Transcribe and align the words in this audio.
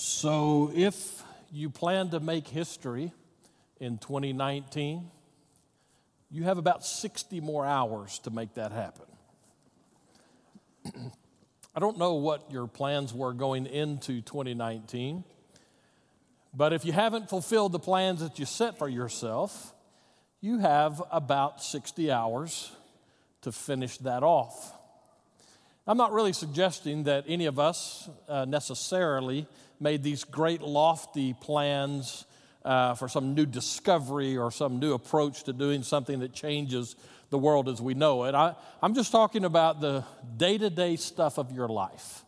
So, 0.00 0.70
if 0.76 1.24
you 1.50 1.70
plan 1.70 2.10
to 2.10 2.20
make 2.20 2.46
history 2.46 3.10
in 3.80 3.98
2019, 3.98 5.10
you 6.30 6.44
have 6.44 6.56
about 6.56 6.86
60 6.86 7.40
more 7.40 7.66
hours 7.66 8.20
to 8.20 8.30
make 8.30 8.54
that 8.54 8.70
happen. 8.70 9.06
I 11.74 11.80
don't 11.80 11.98
know 11.98 12.14
what 12.14 12.48
your 12.52 12.68
plans 12.68 13.12
were 13.12 13.32
going 13.32 13.66
into 13.66 14.20
2019, 14.20 15.24
but 16.54 16.72
if 16.72 16.84
you 16.84 16.92
haven't 16.92 17.28
fulfilled 17.28 17.72
the 17.72 17.80
plans 17.80 18.20
that 18.20 18.38
you 18.38 18.44
set 18.44 18.78
for 18.78 18.88
yourself, 18.88 19.74
you 20.40 20.58
have 20.58 21.02
about 21.10 21.60
60 21.60 22.12
hours 22.12 22.70
to 23.42 23.50
finish 23.50 23.98
that 23.98 24.22
off. 24.22 24.74
I'm 25.88 25.98
not 25.98 26.12
really 26.12 26.34
suggesting 26.34 27.02
that 27.04 27.24
any 27.26 27.46
of 27.46 27.58
us 27.58 28.08
uh, 28.28 28.44
necessarily 28.44 29.48
made 29.80 30.02
these 30.02 30.24
great 30.24 30.62
lofty 30.62 31.34
plans 31.34 32.24
uh, 32.64 32.94
for 32.94 33.08
some 33.08 33.34
new 33.34 33.46
discovery 33.46 34.36
or 34.36 34.50
some 34.50 34.78
new 34.78 34.92
approach 34.92 35.44
to 35.44 35.52
doing 35.52 35.82
something 35.82 36.20
that 36.20 36.32
changes 36.32 36.96
the 37.30 37.38
world 37.38 37.68
as 37.68 37.80
we 37.80 37.94
know 37.94 38.24
it. 38.24 38.34
I, 38.34 38.54
I'm 38.82 38.94
just 38.94 39.12
talking 39.12 39.44
about 39.44 39.80
the 39.80 40.04
day 40.36 40.58
to 40.58 40.70
day 40.70 40.96
stuff 40.96 41.38
of 41.38 41.52
your 41.52 41.68
life. 41.68 42.24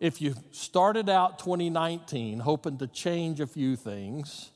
If 0.00 0.20
you 0.22 0.34
started 0.52 1.08
out 1.08 1.38
2019 1.40 2.38
hoping 2.38 2.78
to 2.78 2.86
change 2.86 3.40
a 3.40 3.46
few 3.46 3.74
things, 3.74 4.50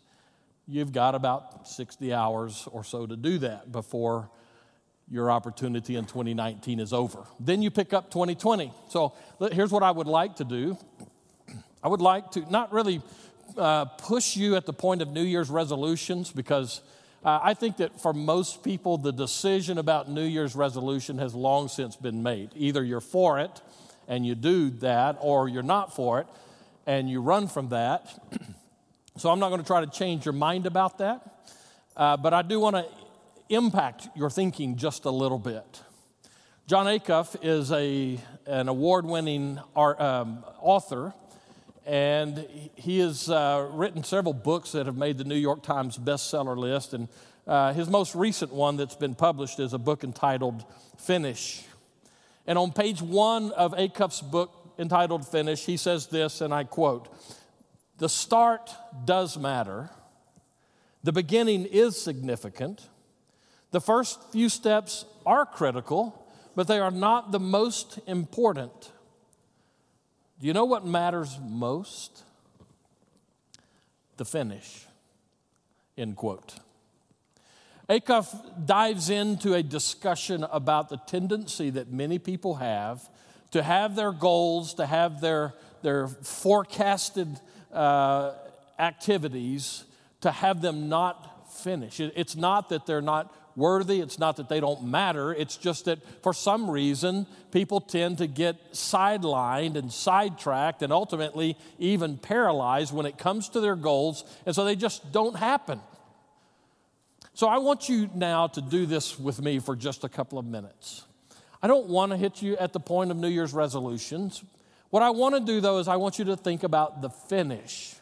you've 0.69 0.93
got 0.93 1.15
about 1.15 1.69
60 1.69 2.13
hours 2.13 2.69
or 2.71 2.85
so 2.85 3.07
to 3.07 3.17
do 3.17 3.39
that 3.39 3.73
before 3.73 4.31
your 5.11 5.31
opportunity 5.31 5.97
in 5.97 6.05
2019 6.05 6.81
is 6.81 6.93
over. 6.93 7.25
Then 7.41 7.61
you 7.61 7.71
pick 7.71 7.93
up 7.93 8.11
2020. 8.11 8.73
So 8.89 9.15
here's 9.53 9.73
what 9.73 9.83
I 9.83 9.91
would 9.91 10.07
like 10.07 10.37
to 10.37 10.45
do 10.45 10.79
I 11.83 11.89
would 11.89 12.01
like 12.01 12.31
to 12.33 12.51
not 12.51 12.73
really 12.73 13.03
uh, 13.57 13.85
push 13.85 14.37
you 14.37 14.57
at 14.57 14.67
the 14.67 14.73
point 14.73 15.03
of 15.03 15.09
New 15.09 15.23
Year's 15.23 15.51
resolutions 15.51 16.31
because 16.31 16.81
uh, 17.25 17.41
I 17.43 17.55
think 17.55 17.77
that 17.79 18.01
for 18.01 18.13
most 18.13 18.63
people, 18.63 18.99
the 18.99 19.13
decision 19.13 19.79
about 19.79 20.09
New 20.09 20.25
Year's 20.25 20.55
resolution 20.57 21.19
has 21.19 21.35
long 21.35 21.69
since 21.69 21.97
been 21.97 22.23
made. 22.23 22.51
Either 22.55 22.83
you're 22.83 23.01
for 23.01 23.39
it 23.39 23.61
and 24.09 24.27
you 24.27 24.35
do 24.35 24.71
that, 24.71 25.17
or 25.21 25.49
you're 25.49 25.63
not 25.63 25.95
for 25.95 26.21
it 26.21 26.27
and 26.87 27.09
you 27.09 27.21
run 27.21 27.49
from 27.49 27.69
that. 27.69 28.09
so 29.17 29.31
I'm 29.31 29.39
not 29.39 29.49
going 29.49 29.61
to 29.61 29.67
try 29.67 29.85
to 29.85 29.91
change 29.91 30.25
your 30.25 30.33
mind 30.33 30.67
about 30.67 30.99
that, 30.99 31.53
uh, 31.97 32.17
but 32.17 32.35
I 32.35 32.43
do 32.43 32.61
want 32.61 32.77
to 32.77 32.87
impact 33.49 34.09
your 34.17 34.31
thinking 34.31 34.77
just 34.77 35.05
a 35.05 35.11
little 35.11 35.39
bit. 35.39 35.83
Jon 36.67 36.87
Acuff 36.87 37.37
is 37.43 37.71
a, 37.73 38.19
an 38.47 38.69
award 38.69 39.05
winning 39.05 39.59
um, 39.77 40.45
author, 40.61 41.13
and 41.87 42.47
he 42.75 43.01
has 43.01 43.29
uh, 43.29 43.69
written 43.73 44.05
several 44.05 44.35
books 44.35 44.73
that 44.73 44.87
have 44.87 44.97
made 44.97 45.19
the 45.19 45.25
New 45.25 45.37
York 45.37 45.63
Times 45.63 45.99
bestseller 45.99 46.57
list. 46.57 46.95
And 46.95 47.09
uh, 47.47 47.73
his 47.73 47.89
most 47.89 48.15
recent 48.15 48.53
one 48.53 48.77
that's 48.77 48.95
been 48.95 49.15
published 49.15 49.59
is 49.59 49.73
a 49.73 49.79
book 49.79 50.05
entitled 50.05 50.65
Finish. 50.99 51.65
And 52.47 52.59
on 52.59 52.73
page 52.73 53.03
one 53.03 53.53
of 53.53 53.73
Acuff's 53.73 54.21
book 54.21 54.75
entitled 54.79 55.27
Finish, 55.27 55.65
he 55.65 55.77
says 55.77 56.07
this, 56.07 56.41
and 56.41 56.55
I 56.55 56.65
quote 56.65 57.09
The 57.99 58.09
start 58.09 58.71
does 59.05 59.37
matter, 59.37 59.91
the 61.03 61.13
beginning 61.13 61.67
is 61.67 62.01
significant. 62.01 62.89
The 63.73 63.81
first 63.81 64.21
few 64.31 64.49
steps 64.49 65.05
are 65.25 65.47
critical, 65.47 66.29
but 66.55 66.69
they 66.69 66.79
are 66.79 66.91
not 66.91 67.33
the 67.33 67.41
most 67.41 67.99
important. 68.07 68.93
Do 70.43 70.49
you 70.49 70.55
know 70.55 70.65
what 70.65 70.85
matters 70.85 71.39
most? 71.41 72.25
The 74.17 74.25
finish. 74.25 74.87
End 75.97 76.17
quote. 76.17 76.57
Acuff 77.89 78.67
dives 78.67 79.09
into 79.09 79.55
a 79.55 79.63
discussion 79.63 80.45
about 80.51 80.89
the 80.89 80.97
tendency 80.97 81.71
that 81.71 81.93
many 81.93 82.19
people 82.19 82.57
have 82.57 83.09
to 83.53 83.63
have 83.63 83.95
their 83.95 84.11
goals, 84.11 84.75
to 84.75 84.87
have 84.87 85.21
their, 85.21 85.55
their 85.83 86.09
forecasted 86.09 87.39
uh, 87.73 88.33
activities, 88.81 89.85
to 90.23 90.33
have 90.33 90.61
them 90.61 90.89
not 90.89 91.53
finish. 91.53 92.01
It's 92.01 92.35
not 92.35 92.69
that 92.71 92.85
they're 92.85 93.01
not 93.01 93.33
worthy. 93.57 94.01
It's 94.01 94.19
not 94.19 94.37
that 94.37 94.49
they 94.49 94.61
don't 94.61 94.85
matter. 94.85 95.33
It's 95.33 95.57
just 95.57 95.87
that 95.87 95.99
for 96.23 96.33
some 96.33 96.71
reason, 96.71 97.27
people 97.51 97.81
tend 97.81 98.19
to 98.19 98.27
get 98.27 98.73
sidelined 98.73 99.77
and 99.77 99.93
sidetracked 99.93 100.83
and 100.83 100.93
ultimately 100.93 101.57
even 101.79 102.19
paralyzed 102.19 102.95
when 102.95 103.07
it 103.07 103.19
comes 103.19 103.49
to 103.51 103.61
their 103.61 103.77
goals. 103.77 104.25
And 104.47 104.55
so 104.55 104.65
they 104.65 104.77
just 104.77 105.13
don't 105.13 105.37
happen. 105.37 105.81
So 107.35 107.49
I 107.49 107.59
want 107.59 107.89
you 107.89 108.11
now 108.15 108.47
to 108.49 108.61
do 108.61 108.87
this 108.87 109.19
with 109.19 109.41
me 109.41 109.59
for 109.59 109.75
just 109.75 110.05
a 110.05 110.09
couple 110.09 110.39
of 110.39 110.45
minutes. 110.45 111.05
I 111.63 111.67
don't 111.67 111.89
want 111.89 112.13
to 112.13 112.19
hit 112.19 112.43
you 112.43 112.57
at 112.57 112.73
the 112.73 112.81
point 112.81 113.11
of 113.11 113.17
New 113.17 113.29
Year's 113.29 113.55
resolutions. 113.55 114.43
What 114.91 115.03
I 115.03 115.11
want 115.11 115.35
to 115.35 115.41
do, 115.41 115.61
though, 115.61 115.79
is 115.79 115.89
I 115.89 115.97
want 115.97 116.19
you 116.19 116.27
to 116.27 116.37
think 116.37 116.65
about 116.65 117.01
the 117.01 117.09
finish 117.09 117.95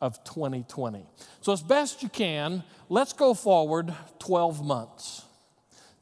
of 0.00 0.22
2020. 0.24 1.06
So, 1.40 1.52
as 1.52 1.62
best 1.62 2.02
you 2.02 2.08
can, 2.08 2.62
let's 2.88 3.12
go 3.12 3.34
forward 3.34 3.94
12 4.18 4.64
months. 4.64 5.24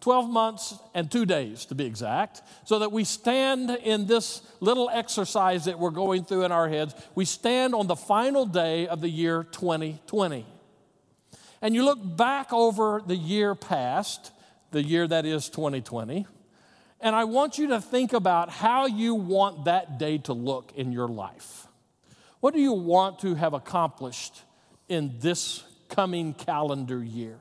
12 0.00 0.30
months 0.30 0.78
and 0.94 1.10
two 1.10 1.26
days 1.26 1.64
to 1.66 1.74
be 1.74 1.84
exact, 1.84 2.42
so 2.64 2.78
that 2.78 2.92
we 2.92 3.02
stand 3.02 3.68
in 3.68 4.06
this 4.06 4.42
little 4.60 4.88
exercise 4.92 5.64
that 5.64 5.78
we're 5.78 5.90
going 5.90 6.24
through 6.24 6.44
in 6.44 6.52
our 6.52 6.68
heads. 6.68 6.94
We 7.14 7.24
stand 7.24 7.74
on 7.74 7.88
the 7.88 7.96
final 7.96 8.46
day 8.46 8.86
of 8.86 9.00
the 9.00 9.08
year 9.08 9.42
2020. 9.50 10.46
And 11.60 11.74
you 11.74 11.84
look 11.84 11.98
back 12.16 12.52
over 12.52 13.02
the 13.04 13.16
year 13.16 13.56
past, 13.56 14.30
the 14.70 14.82
year 14.82 15.08
that 15.08 15.26
is 15.26 15.48
2020, 15.48 16.26
and 17.00 17.14
I 17.14 17.24
want 17.24 17.58
you 17.58 17.68
to 17.68 17.80
think 17.80 18.12
about 18.12 18.50
how 18.50 18.86
you 18.86 19.14
want 19.14 19.66
that 19.66 19.98
day 19.98 20.18
to 20.18 20.32
look 20.32 20.72
in 20.76 20.90
your 20.92 21.08
life. 21.08 21.67
What 22.40 22.54
do 22.54 22.60
you 22.60 22.72
want 22.72 23.20
to 23.20 23.34
have 23.34 23.52
accomplished 23.52 24.42
in 24.88 25.14
this 25.18 25.64
coming 25.88 26.34
calendar 26.34 27.02
year? 27.02 27.38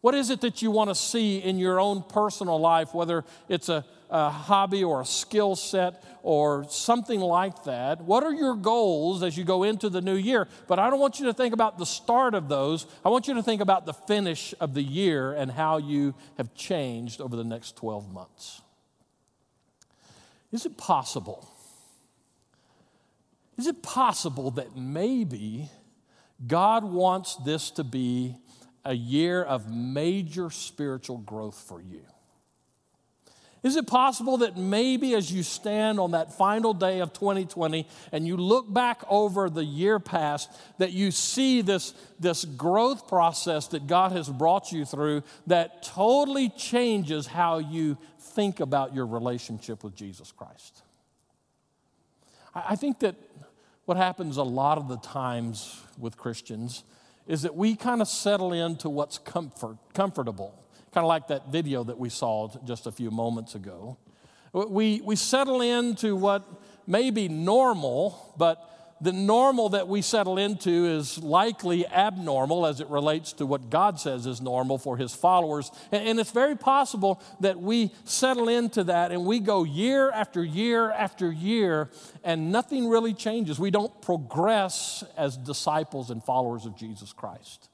What 0.00 0.14
is 0.14 0.30
it 0.30 0.42
that 0.42 0.62
you 0.62 0.70
want 0.70 0.90
to 0.90 0.94
see 0.94 1.38
in 1.38 1.58
your 1.58 1.80
own 1.80 2.02
personal 2.02 2.60
life, 2.60 2.94
whether 2.94 3.24
it's 3.48 3.68
a, 3.68 3.84
a 4.10 4.30
hobby 4.30 4.84
or 4.84 5.00
a 5.00 5.04
skill 5.04 5.56
set 5.56 6.04
or 6.22 6.66
something 6.68 7.18
like 7.18 7.64
that? 7.64 8.02
What 8.02 8.22
are 8.22 8.32
your 8.32 8.54
goals 8.54 9.24
as 9.24 9.36
you 9.36 9.44
go 9.44 9.64
into 9.64 9.88
the 9.88 10.00
new 10.00 10.14
year? 10.14 10.46
But 10.68 10.78
I 10.78 10.88
don't 10.88 11.00
want 11.00 11.18
you 11.18 11.26
to 11.26 11.32
think 11.32 11.52
about 11.52 11.78
the 11.78 11.86
start 11.86 12.34
of 12.34 12.48
those. 12.48 12.86
I 13.04 13.08
want 13.08 13.26
you 13.26 13.34
to 13.34 13.42
think 13.42 13.60
about 13.60 13.86
the 13.86 13.92
finish 13.92 14.54
of 14.60 14.72
the 14.72 14.82
year 14.82 15.32
and 15.32 15.50
how 15.50 15.78
you 15.78 16.14
have 16.36 16.54
changed 16.54 17.20
over 17.20 17.34
the 17.34 17.44
next 17.44 17.74
12 17.76 18.12
months. 18.12 18.62
Is 20.52 20.64
it 20.64 20.76
possible? 20.76 21.48
Is 23.58 23.66
it 23.66 23.82
possible 23.82 24.52
that 24.52 24.76
maybe 24.76 25.68
God 26.46 26.84
wants 26.84 27.34
this 27.36 27.72
to 27.72 27.84
be 27.84 28.36
a 28.84 28.94
year 28.94 29.42
of 29.42 29.70
major 29.70 30.48
spiritual 30.48 31.18
growth 31.18 31.60
for 31.66 31.82
you? 31.82 32.02
Is 33.64 33.74
it 33.74 33.88
possible 33.88 34.38
that 34.38 34.56
maybe 34.56 35.14
as 35.14 35.32
you 35.32 35.42
stand 35.42 35.98
on 35.98 36.12
that 36.12 36.32
final 36.32 36.72
day 36.72 37.00
of 37.00 37.12
2020 37.12 37.88
and 38.12 38.26
you 38.26 38.36
look 38.36 38.72
back 38.72 39.02
over 39.08 39.50
the 39.50 39.64
year 39.64 39.98
past, 39.98 40.48
that 40.78 40.92
you 40.92 41.10
see 41.10 41.60
this, 41.60 41.92
this 42.20 42.44
growth 42.44 43.08
process 43.08 43.66
that 43.68 43.88
God 43.88 44.12
has 44.12 44.28
brought 44.28 44.70
you 44.70 44.84
through 44.84 45.24
that 45.48 45.82
totally 45.82 46.50
changes 46.50 47.26
how 47.26 47.58
you 47.58 47.98
think 48.20 48.60
about 48.60 48.94
your 48.94 49.06
relationship 49.06 49.82
with 49.82 49.96
Jesus 49.96 50.30
Christ? 50.30 50.82
I 52.54 52.76
think 52.76 53.00
that 53.00 53.16
what 53.88 53.96
happens 53.96 54.36
a 54.36 54.42
lot 54.42 54.76
of 54.76 54.86
the 54.86 54.98
times 54.98 55.80
with 55.96 56.18
Christians 56.18 56.84
is 57.26 57.40
that 57.40 57.56
we 57.56 57.74
kind 57.74 58.02
of 58.02 58.06
settle 58.06 58.52
into 58.52 58.90
what's 58.90 59.16
comfort, 59.16 59.78
comfortable, 59.94 60.62
kind 60.92 61.06
of 61.06 61.08
like 61.08 61.28
that 61.28 61.48
video 61.48 61.82
that 61.84 61.98
we 61.98 62.10
saw 62.10 62.50
just 62.66 62.86
a 62.86 62.92
few 62.92 63.10
moments 63.10 63.54
ago. 63.54 63.96
We, 64.52 65.00
we 65.02 65.16
settle 65.16 65.62
into 65.62 66.16
what 66.16 66.46
may 66.86 67.08
be 67.10 67.28
normal, 67.28 68.34
but 68.36 68.60
the 69.00 69.12
normal 69.12 69.70
that 69.70 69.88
we 69.88 70.02
settle 70.02 70.38
into 70.38 70.86
is 70.86 71.18
likely 71.18 71.86
abnormal 71.86 72.66
as 72.66 72.80
it 72.80 72.88
relates 72.88 73.32
to 73.34 73.46
what 73.46 73.70
God 73.70 74.00
says 74.00 74.26
is 74.26 74.40
normal 74.40 74.78
for 74.78 74.96
his 74.96 75.14
followers. 75.14 75.70
And 75.92 76.18
it's 76.18 76.32
very 76.32 76.56
possible 76.56 77.22
that 77.40 77.58
we 77.58 77.92
settle 78.04 78.48
into 78.48 78.84
that 78.84 79.12
and 79.12 79.24
we 79.24 79.40
go 79.40 79.64
year 79.64 80.10
after 80.10 80.42
year 80.42 80.90
after 80.90 81.30
year 81.30 81.90
and 82.24 82.50
nothing 82.50 82.88
really 82.88 83.14
changes. 83.14 83.58
We 83.58 83.70
don't 83.70 84.02
progress 84.02 85.04
as 85.16 85.36
disciples 85.36 86.10
and 86.10 86.22
followers 86.22 86.66
of 86.66 86.76
Jesus 86.76 87.12
Christ. 87.12 87.68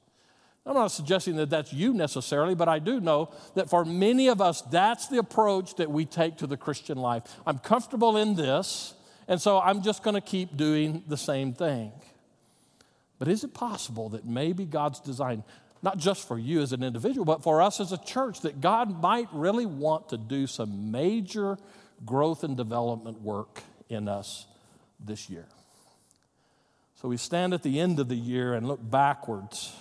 I'm 0.67 0.75
not 0.75 0.89
suggesting 0.89 1.37
that 1.37 1.51
that's 1.51 1.75
you 1.75 1.93
necessarily, 1.93 2.55
but 2.55 2.69
I 2.69 2.79
do 2.79 2.99
know 2.99 3.31
that 3.55 3.69
for 3.69 3.85
many 3.85 4.29
of 4.29 4.41
us, 4.41 4.63
that's 4.63 5.09
the 5.09 5.19
approach 5.19 5.75
that 5.77 5.91
we 5.91 6.07
take 6.07 6.39
to 6.39 6.47
the 6.47 6.57
Christian 6.57 6.97
life. 6.97 7.23
I'm 7.47 7.59
comfortable 7.59 8.17
in 8.17 8.35
this 8.35 8.95
And 9.27 9.41
so 9.41 9.61
I'm 9.61 9.83
just 9.83 10.03
going 10.03 10.15
to 10.15 10.21
keep 10.21 10.57
doing 10.57 11.03
the 11.09 11.17
same 11.17 11.55
thing. 11.55 11.93
But 13.19 13.29
is 13.29 13.45
it 13.45 13.55
possible 13.55 14.11
that 14.11 14.27
maybe 14.27 14.65
God's 14.65 15.01
design, 15.01 15.45
not 15.83 15.99
just 15.99 16.27
for 16.27 16.39
you 16.39 16.61
as 16.61 16.73
an 16.73 16.83
individual, 16.83 17.25
but 17.25 17.43
for 17.43 17.63
us 17.63 17.81
as 17.81 17.93
a 17.93 17.99
church, 17.99 18.41
that 18.43 18.61
God 18.61 19.01
might 19.01 19.29
really 19.33 19.67
want 19.67 20.11
to 20.11 20.19
do 20.19 20.47
some 20.47 20.91
major 20.91 21.57
growth 22.05 22.45
and 22.45 22.57
development 22.57 23.23
work 23.23 23.63
in 23.89 24.09
us 24.09 24.47
this 25.01 25.31
year? 25.31 25.47
So 27.01 27.09
we 27.09 27.17
stand 27.17 27.55
at 27.55 27.63
the 27.63 27.81
end 27.81 27.99
of 28.01 28.09
the 28.09 28.17
year 28.17 28.55
and 28.55 28.67
look 28.67 28.81
backwards, 28.83 29.75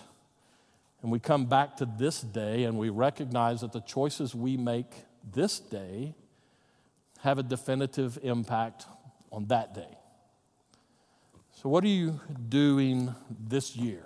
and 1.02 1.12
we 1.12 1.20
come 1.20 1.46
back 1.46 1.78
to 1.78 1.86
this 1.86 2.22
day 2.22 2.64
and 2.64 2.78
we 2.78 2.90
recognize 2.90 3.62
that 3.62 3.74
the 3.74 3.82
choices 3.82 4.34
we 4.34 4.58
make 4.58 4.88
this 5.34 5.60
day 5.60 6.16
have 7.20 7.38
a 7.38 7.44
definitive 7.44 8.20
impact 8.24 8.86
on 9.34 9.46
that 9.48 9.74
day. 9.74 9.98
So, 11.62 11.68
what 11.68 11.84
are 11.84 11.88
you 11.88 12.22
doing 12.50 13.14
this 13.30 13.76
year? 13.76 14.04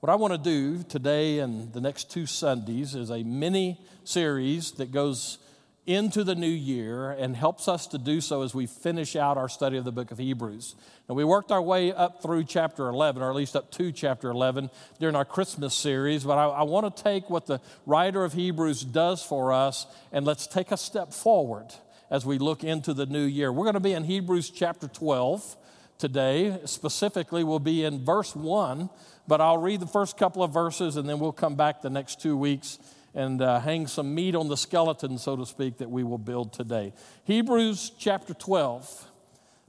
What 0.00 0.10
I 0.10 0.14
want 0.14 0.32
to 0.32 0.38
do 0.38 0.84
today 0.84 1.40
and 1.40 1.72
the 1.72 1.80
next 1.80 2.10
two 2.10 2.26
Sundays 2.26 2.94
is 2.94 3.10
a 3.10 3.24
mini 3.24 3.80
series 4.04 4.72
that 4.72 4.92
goes 4.92 5.38
into 5.86 6.22
the 6.22 6.34
new 6.34 6.46
year 6.46 7.12
and 7.12 7.34
helps 7.34 7.66
us 7.66 7.86
to 7.86 7.98
do 7.98 8.20
so 8.20 8.42
as 8.42 8.54
we 8.54 8.66
finish 8.66 9.16
out 9.16 9.38
our 9.38 9.48
study 9.48 9.78
of 9.78 9.84
the 9.84 9.90
book 9.90 10.10
of 10.10 10.18
Hebrews. 10.18 10.76
And 11.08 11.16
we 11.16 11.24
worked 11.24 11.50
our 11.50 11.62
way 11.62 11.92
up 11.94 12.22
through 12.22 12.44
chapter 12.44 12.88
11, 12.88 13.22
or 13.22 13.30
at 13.30 13.34
least 13.34 13.56
up 13.56 13.70
to 13.72 13.90
chapter 13.90 14.28
11 14.28 14.68
during 15.00 15.16
our 15.16 15.24
Christmas 15.24 15.74
series. 15.74 16.24
But 16.24 16.36
I, 16.36 16.44
I 16.44 16.62
want 16.64 16.94
to 16.94 17.02
take 17.02 17.30
what 17.30 17.46
the 17.46 17.60
writer 17.86 18.22
of 18.22 18.34
Hebrews 18.34 18.82
does 18.82 19.22
for 19.22 19.52
us 19.52 19.86
and 20.12 20.26
let's 20.26 20.46
take 20.46 20.72
a 20.72 20.76
step 20.76 21.14
forward 21.14 21.72
as 22.10 22.24
we 22.24 22.38
look 22.38 22.64
into 22.64 22.94
the 22.94 23.06
new 23.06 23.24
year. 23.24 23.52
We're 23.52 23.64
going 23.64 23.74
to 23.74 23.80
be 23.80 23.92
in 23.92 24.04
Hebrews 24.04 24.50
chapter 24.50 24.88
12 24.88 25.56
today. 25.98 26.58
Specifically, 26.64 27.44
we'll 27.44 27.58
be 27.58 27.84
in 27.84 28.04
verse 28.04 28.34
1, 28.34 28.88
but 29.26 29.40
I'll 29.40 29.58
read 29.58 29.80
the 29.80 29.86
first 29.86 30.16
couple 30.16 30.42
of 30.42 30.52
verses 30.52 30.96
and 30.96 31.08
then 31.08 31.18
we'll 31.18 31.32
come 31.32 31.54
back 31.54 31.82
the 31.82 31.90
next 31.90 32.20
two 32.20 32.36
weeks 32.36 32.78
and 33.14 33.42
uh, 33.42 33.60
hang 33.60 33.86
some 33.86 34.14
meat 34.14 34.34
on 34.34 34.48
the 34.48 34.56
skeleton, 34.56 35.18
so 35.18 35.36
to 35.36 35.44
speak, 35.44 35.78
that 35.78 35.90
we 35.90 36.04
will 36.04 36.18
build 36.18 36.52
today. 36.52 36.92
Hebrews 37.24 37.92
chapter 37.98 38.34
12, 38.34 39.06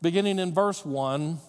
beginning 0.01 0.39
in 0.39 0.53
verse 0.53 0.85
1, 0.85 1.39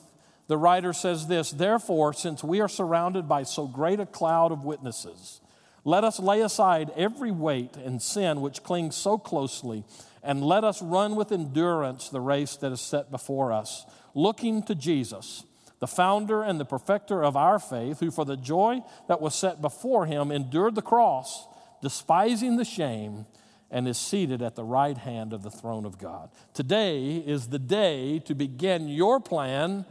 the 0.47 0.57
writer 0.57 0.93
says 0.93 1.27
this 1.27 1.51
Therefore, 1.51 2.13
since 2.13 2.43
we 2.43 2.61
are 2.61 2.69
surrounded 2.69 3.29
by 3.29 3.43
so 3.43 3.67
great 3.67 4.01
a 4.01 4.07
cloud 4.07 4.51
of 4.51 4.65
witnesses, 4.65 5.41
let 5.85 6.05
us 6.05 6.19
lay 6.19 6.41
aside 6.41 6.91
every 6.97 7.31
weight 7.31 7.77
and 7.77 8.03
sin 8.03 8.41
which 8.41 8.63
clings 8.63 8.97
so 8.97 9.19
closely 9.19 9.85
and 10.23 10.45
let 10.45 10.65
us 10.65 10.83
run 10.83 11.17
with 11.17 11.33
endurance 11.33 12.09
the 12.09 12.21
race 12.21 12.57
that 12.57 12.73
is 12.73 12.81
set 12.81 13.11
before 13.11 13.53
us, 13.53 13.87
looking 14.15 14.63
to 14.65 14.75
Jesus, 14.75 15.45
the 15.79 15.87
founder 15.87 16.43
and 16.43 16.61
the 16.61 16.65
perfecter 16.65 17.25
of 17.25 17.37
our 17.37 17.59
faith, 17.59 18.01
who 18.01 18.11
for 18.11 18.25
the 18.25 18.37
joy 18.37 18.81
that 19.09 19.21
was 19.21 19.35
set 19.35 19.63
before 19.63 20.07
him 20.07 20.31
endured 20.31 20.75
the 20.75 20.83
cross, 20.83 21.47
despising 21.83 22.57
the 22.57 22.65
shame, 22.65 23.27
and 23.71 23.87
is 23.87 23.97
seated 23.97 24.43
at 24.43 24.57
the 24.57 24.65
right 24.65 24.99
hand 24.99 25.33
of 25.33 25.43
the 25.43 25.51
throne 25.51 25.87
of 25.87 25.99
God. 25.99 26.31
Today 26.55 27.17
is 27.17 27.49
the 27.49 27.59
day 27.59 28.19
to 28.21 28.35
begin 28.35 28.89
your 28.89 29.21
plan 29.21 29.87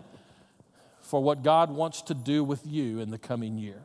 for 1.01 1.23
what 1.23 1.43
God 1.43 1.71
wants 1.71 2.01
to 2.03 2.13
do 2.13 2.43
with 2.43 2.67
you 2.67 2.99
in 2.99 3.09
the 3.09 3.17
coming 3.17 3.57
year. 3.57 3.81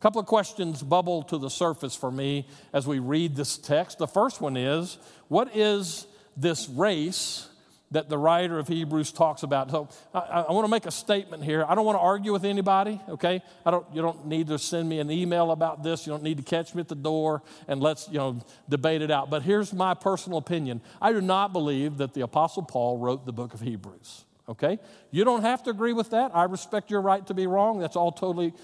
A 0.00 0.02
couple 0.02 0.18
of 0.18 0.26
questions 0.26 0.82
bubble 0.82 1.22
to 1.24 1.36
the 1.36 1.50
surface 1.50 1.94
for 1.94 2.10
me 2.10 2.48
as 2.72 2.86
we 2.86 3.00
read 3.00 3.36
this 3.36 3.58
text. 3.58 3.98
The 3.98 4.06
first 4.06 4.40
one 4.40 4.56
is 4.56 4.96
what 5.28 5.54
is 5.54 6.06
this 6.38 6.70
race 6.70 7.46
that 7.90 8.08
the 8.08 8.16
writer 8.16 8.58
of 8.58 8.66
Hebrews 8.66 9.12
talks 9.12 9.42
about? 9.42 9.70
So 9.70 9.90
I, 10.14 10.46
I 10.48 10.52
want 10.52 10.64
to 10.64 10.70
make 10.70 10.86
a 10.86 10.90
statement 10.90 11.44
here. 11.44 11.66
I 11.68 11.74
don't 11.74 11.84
want 11.84 11.96
to 11.96 12.00
argue 12.00 12.32
with 12.32 12.46
anybody, 12.46 12.98
okay? 13.10 13.42
I 13.66 13.70
don't, 13.70 13.84
you 13.92 14.00
don't 14.00 14.24
need 14.26 14.46
to 14.46 14.58
send 14.58 14.88
me 14.88 15.00
an 15.00 15.10
email 15.10 15.50
about 15.50 15.82
this. 15.82 16.06
You 16.06 16.14
don't 16.14 16.22
need 16.22 16.38
to 16.38 16.44
catch 16.44 16.74
me 16.74 16.80
at 16.80 16.88
the 16.88 16.94
door 16.94 17.42
and 17.68 17.82
let's 17.82 18.08
you 18.08 18.16
know, 18.16 18.40
debate 18.70 19.02
it 19.02 19.10
out. 19.10 19.28
But 19.28 19.42
here's 19.42 19.70
my 19.74 19.92
personal 19.92 20.38
opinion 20.38 20.80
I 21.02 21.12
do 21.12 21.20
not 21.20 21.52
believe 21.52 21.98
that 21.98 22.14
the 22.14 22.22
Apostle 22.22 22.62
Paul 22.62 22.96
wrote 22.96 23.26
the 23.26 23.34
book 23.34 23.52
of 23.52 23.60
Hebrews. 23.60 24.24
Okay? 24.48 24.78
You 25.10 25.24
don't 25.24 25.42
have 25.42 25.62
to 25.64 25.70
agree 25.70 25.92
with 25.92 26.08
that. 26.12 26.30
I 26.34 26.44
respect 26.44 26.90
your 26.90 27.02
right 27.02 27.26
to 27.26 27.34
be 27.34 27.46
wrong. 27.46 27.80
That's 27.80 27.96
all 27.96 28.12
totally 28.12 28.54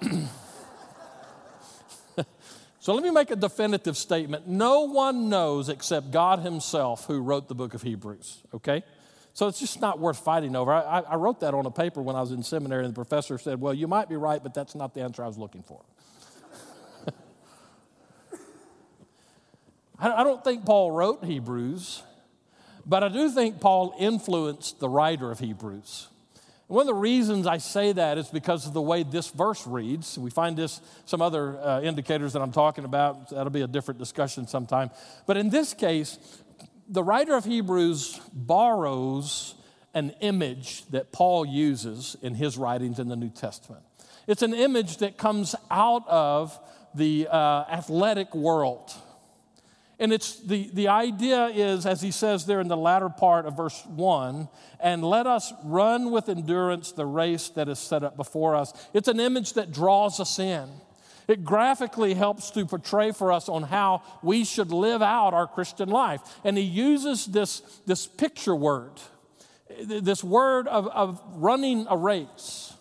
So 2.88 2.94
let 2.94 3.04
me 3.04 3.10
make 3.10 3.30
a 3.30 3.36
definitive 3.36 3.98
statement. 3.98 4.48
No 4.48 4.84
one 4.84 5.28
knows 5.28 5.68
except 5.68 6.10
God 6.10 6.38
Himself 6.38 7.04
who 7.04 7.20
wrote 7.20 7.46
the 7.46 7.54
book 7.54 7.74
of 7.74 7.82
Hebrews, 7.82 8.42
okay? 8.54 8.82
So 9.34 9.46
it's 9.46 9.60
just 9.60 9.82
not 9.82 9.98
worth 9.98 10.20
fighting 10.20 10.56
over. 10.56 10.72
I, 10.72 11.00
I, 11.00 11.16
wrote 11.16 11.40
that 11.40 11.52
on 11.52 11.66
a 11.66 11.70
paper 11.70 12.00
when 12.00 12.16
I 12.16 12.22
was 12.22 12.30
in 12.30 12.42
seminary, 12.42 12.86
and 12.86 12.94
the 12.94 12.96
professor 12.96 13.36
said, 13.36 13.60
Well, 13.60 13.74
you 13.74 13.88
might 13.88 14.08
be 14.08 14.16
right, 14.16 14.42
but 14.42 14.54
that's 14.54 14.74
not 14.74 14.94
the 14.94 15.02
answer 15.02 15.22
I 15.22 15.26
was 15.26 15.36
looking 15.36 15.62
for. 15.62 15.82
I 19.98 20.24
don't 20.24 20.42
think 20.42 20.64
Paul 20.64 20.90
wrote 20.90 21.22
Hebrews, 21.22 22.02
but 22.86 23.04
I 23.04 23.08
do 23.08 23.28
think 23.28 23.60
Paul 23.60 23.94
influenced 23.98 24.80
the 24.80 24.88
writer 24.88 25.30
of 25.30 25.40
Hebrews. 25.40 26.08
One 26.68 26.82
of 26.82 26.86
the 26.86 26.94
reasons 26.94 27.46
I 27.46 27.56
say 27.58 27.92
that 27.92 28.18
is 28.18 28.28
because 28.28 28.66
of 28.66 28.74
the 28.74 28.82
way 28.82 29.02
this 29.02 29.28
verse 29.28 29.66
reads. 29.66 30.18
We 30.18 30.28
find 30.28 30.54
this, 30.54 30.82
some 31.06 31.22
other 31.22 31.58
uh, 31.58 31.80
indicators 31.80 32.34
that 32.34 32.42
I'm 32.42 32.52
talking 32.52 32.84
about. 32.84 33.30
That'll 33.30 33.48
be 33.48 33.62
a 33.62 33.66
different 33.66 33.98
discussion 33.98 34.46
sometime. 34.46 34.90
But 35.26 35.38
in 35.38 35.48
this 35.48 35.72
case, 35.72 36.18
the 36.86 37.02
writer 37.02 37.34
of 37.34 37.46
Hebrews 37.46 38.20
borrows 38.34 39.54
an 39.94 40.10
image 40.20 40.84
that 40.90 41.10
Paul 41.10 41.46
uses 41.46 42.18
in 42.20 42.34
his 42.34 42.58
writings 42.58 42.98
in 42.98 43.08
the 43.08 43.16
New 43.16 43.30
Testament. 43.30 43.82
It's 44.26 44.42
an 44.42 44.52
image 44.52 44.98
that 44.98 45.16
comes 45.16 45.54
out 45.70 46.06
of 46.06 46.58
the 46.94 47.28
uh, 47.30 47.64
athletic 47.70 48.34
world. 48.34 48.92
And 50.00 50.12
it's 50.12 50.40
the, 50.40 50.70
the 50.72 50.88
idea 50.88 51.46
is, 51.46 51.84
as 51.84 52.00
he 52.00 52.12
says 52.12 52.46
there 52.46 52.60
in 52.60 52.68
the 52.68 52.76
latter 52.76 53.08
part 53.08 53.46
of 53.46 53.56
verse 53.56 53.84
1, 53.86 54.48
and 54.80 55.02
let 55.02 55.26
us 55.26 55.52
run 55.64 56.12
with 56.12 56.28
endurance 56.28 56.92
the 56.92 57.06
race 57.06 57.48
that 57.50 57.68
is 57.68 57.80
set 57.80 58.04
up 58.04 58.16
before 58.16 58.54
us. 58.54 58.72
It's 58.94 59.08
an 59.08 59.18
image 59.18 59.54
that 59.54 59.72
draws 59.72 60.20
us 60.20 60.38
in. 60.38 60.68
It 61.26 61.44
graphically 61.44 62.14
helps 62.14 62.50
to 62.52 62.64
portray 62.64 63.10
for 63.10 63.32
us 63.32 63.48
on 63.48 63.64
how 63.64 64.02
we 64.22 64.44
should 64.44 64.70
live 64.70 65.02
out 65.02 65.34
our 65.34 65.46
Christian 65.46 65.88
life. 65.88 66.20
And 66.44 66.56
he 66.56 66.64
uses 66.64 67.26
this, 67.26 67.60
this 67.84 68.06
picture 68.06 68.56
word, 68.56 68.92
this 69.84 70.22
word 70.22 70.68
of, 70.68 70.86
of 70.86 71.20
running 71.34 71.86
a 71.90 71.96
race 71.96 72.72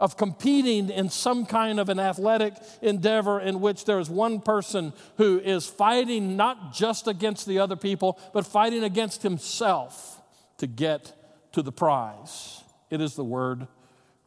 of 0.00 0.16
competing 0.16 0.90
in 0.90 1.08
some 1.08 1.46
kind 1.46 1.80
of 1.80 1.88
an 1.88 1.98
athletic 1.98 2.54
endeavor 2.82 3.40
in 3.40 3.60
which 3.60 3.84
there 3.84 3.98
is 3.98 4.10
one 4.10 4.40
person 4.40 4.92
who 5.16 5.40
is 5.40 5.66
fighting 5.66 6.36
not 6.36 6.74
just 6.74 7.08
against 7.08 7.46
the 7.46 7.58
other 7.58 7.76
people, 7.76 8.18
but 8.32 8.46
fighting 8.46 8.84
against 8.84 9.22
himself 9.22 10.20
to 10.58 10.66
get 10.66 11.12
to 11.52 11.62
the 11.62 11.72
prize. 11.72 12.62
It 12.90 13.00
is 13.00 13.14
the 13.14 13.24
word 13.24 13.66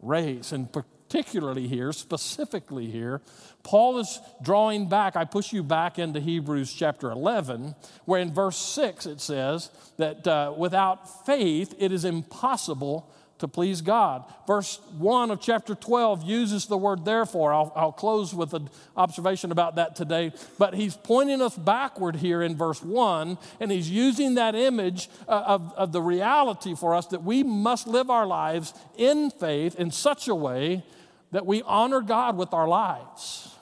race. 0.01 0.51
And 0.51 0.71
particularly 0.71 1.67
here, 1.67 1.91
specifically 1.91 2.89
here, 2.89 3.21
Paul 3.63 3.99
is 3.99 4.19
drawing 4.41 4.89
back. 4.89 5.15
I 5.15 5.25
push 5.25 5.51
you 5.51 5.63
back 5.63 5.99
into 5.99 6.19
Hebrews 6.19 6.73
chapter 6.73 7.11
11, 7.11 7.75
where 8.05 8.21
in 8.21 8.33
verse 8.33 8.57
6 8.57 9.05
it 9.05 9.21
says 9.21 9.69
that 9.97 10.27
uh, 10.27 10.53
without 10.57 11.25
faith 11.25 11.73
it 11.77 11.91
is 11.91 12.05
impossible 12.05 13.11
to 13.39 13.47
please 13.47 13.81
God. 13.81 14.23
Verse 14.45 14.79
1 14.97 15.31
of 15.31 15.41
chapter 15.41 15.73
12 15.73 16.23
uses 16.23 16.67
the 16.67 16.77
word 16.77 17.05
therefore. 17.05 17.53
I'll, 17.53 17.73
I'll, 17.75 17.91
close 17.91 18.33
with 18.33 18.53
an 18.53 18.69
observation 18.95 19.51
about 19.51 19.75
that 19.75 19.95
today. 19.95 20.31
But 20.57 20.73
he's 20.73 20.95
pointing 20.95 21.41
us 21.41 21.57
backward 21.57 22.17
here 22.17 22.41
in 22.41 22.55
verse 22.55 22.81
1, 22.83 23.37
and 23.59 23.71
he's 23.71 23.89
using 23.89 24.35
that 24.35 24.55
image 24.55 25.09
uh, 25.27 25.43
of, 25.45 25.73
of 25.73 25.91
the 25.91 26.01
reality 26.01 26.75
for 26.75 26.93
us 26.95 27.07
that 27.07 27.23
we 27.23 27.43
must 27.43 27.87
live 27.87 28.09
our 28.09 28.27
lives 28.27 28.73
in 28.97 29.31
faith 29.31 29.75
in 29.75 29.91
such 29.91 30.27
a 30.27 30.35
way 30.35 30.83
that 31.31 31.45
we 31.45 31.61
honor 31.63 32.01
God 32.01 32.37
with 32.37 32.53
our 32.53 32.67
lives. 32.67 33.55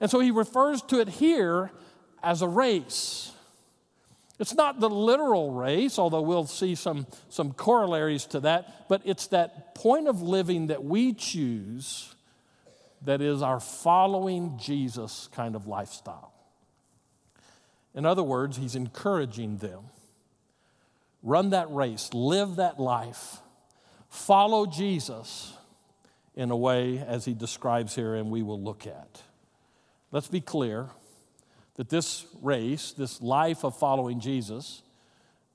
And 0.00 0.10
so 0.10 0.20
he 0.20 0.30
refers 0.30 0.82
to 0.82 1.00
it 1.00 1.08
here 1.08 1.70
as 2.22 2.42
a 2.42 2.48
race. 2.48 3.32
It's 4.40 4.54
not 4.54 4.80
the 4.80 4.88
literal 4.88 5.52
race, 5.52 5.98
although 5.98 6.22
we'll 6.22 6.46
see 6.46 6.74
some, 6.74 7.06
some 7.28 7.52
corollaries 7.52 8.24
to 8.26 8.40
that, 8.40 8.88
but 8.88 9.02
it's 9.04 9.26
that 9.28 9.74
point 9.74 10.08
of 10.08 10.22
living 10.22 10.68
that 10.68 10.82
we 10.82 11.12
choose 11.12 12.14
that 13.02 13.20
is 13.20 13.42
our 13.42 13.60
following 13.60 14.58
Jesus 14.58 15.28
kind 15.32 15.54
of 15.54 15.66
lifestyle. 15.66 16.32
In 17.94 18.06
other 18.06 18.22
words, 18.22 18.56
he's 18.56 18.74
encouraging 18.74 19.58
them 19.58 19.84
run 21.22 21.50
that 21.50 21.70
race, 21.70 22.14
live 22.14 22.56
that 22.56 22.80
life, 22.80 23.36
follow 24.08 24.64
Jesus 24.64 25.52
in 26.34 26.50
a 26.50 26.56
way 26.56 26.98
as 26.98 27.26
he 27.26 27.34
describes 27.34 27.94
here, 27.94 28.14
and 28.14 28.30
we 28.30 28.42
will 28.42 28.60
look 28.60 28.86
at. 28.86 29.22
Let's 30.12 30.28
be 30.28 30.40
clear 30.40 30.88
that 31.80 31.88
this 31.88 32.26
race, 32.42 32.92
this 32.92 33.22
life 33.22 33.64
of 33.64 33.74
following 33.74 34.20
Jesus, 34.20 34.82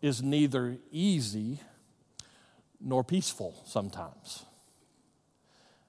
is 0.01 0.23
neither 0.23 0.75
easy 0.91 1.59
nor 2.81 3.03
peaceful 3.03 3.61
sometimes. 3.67 4.43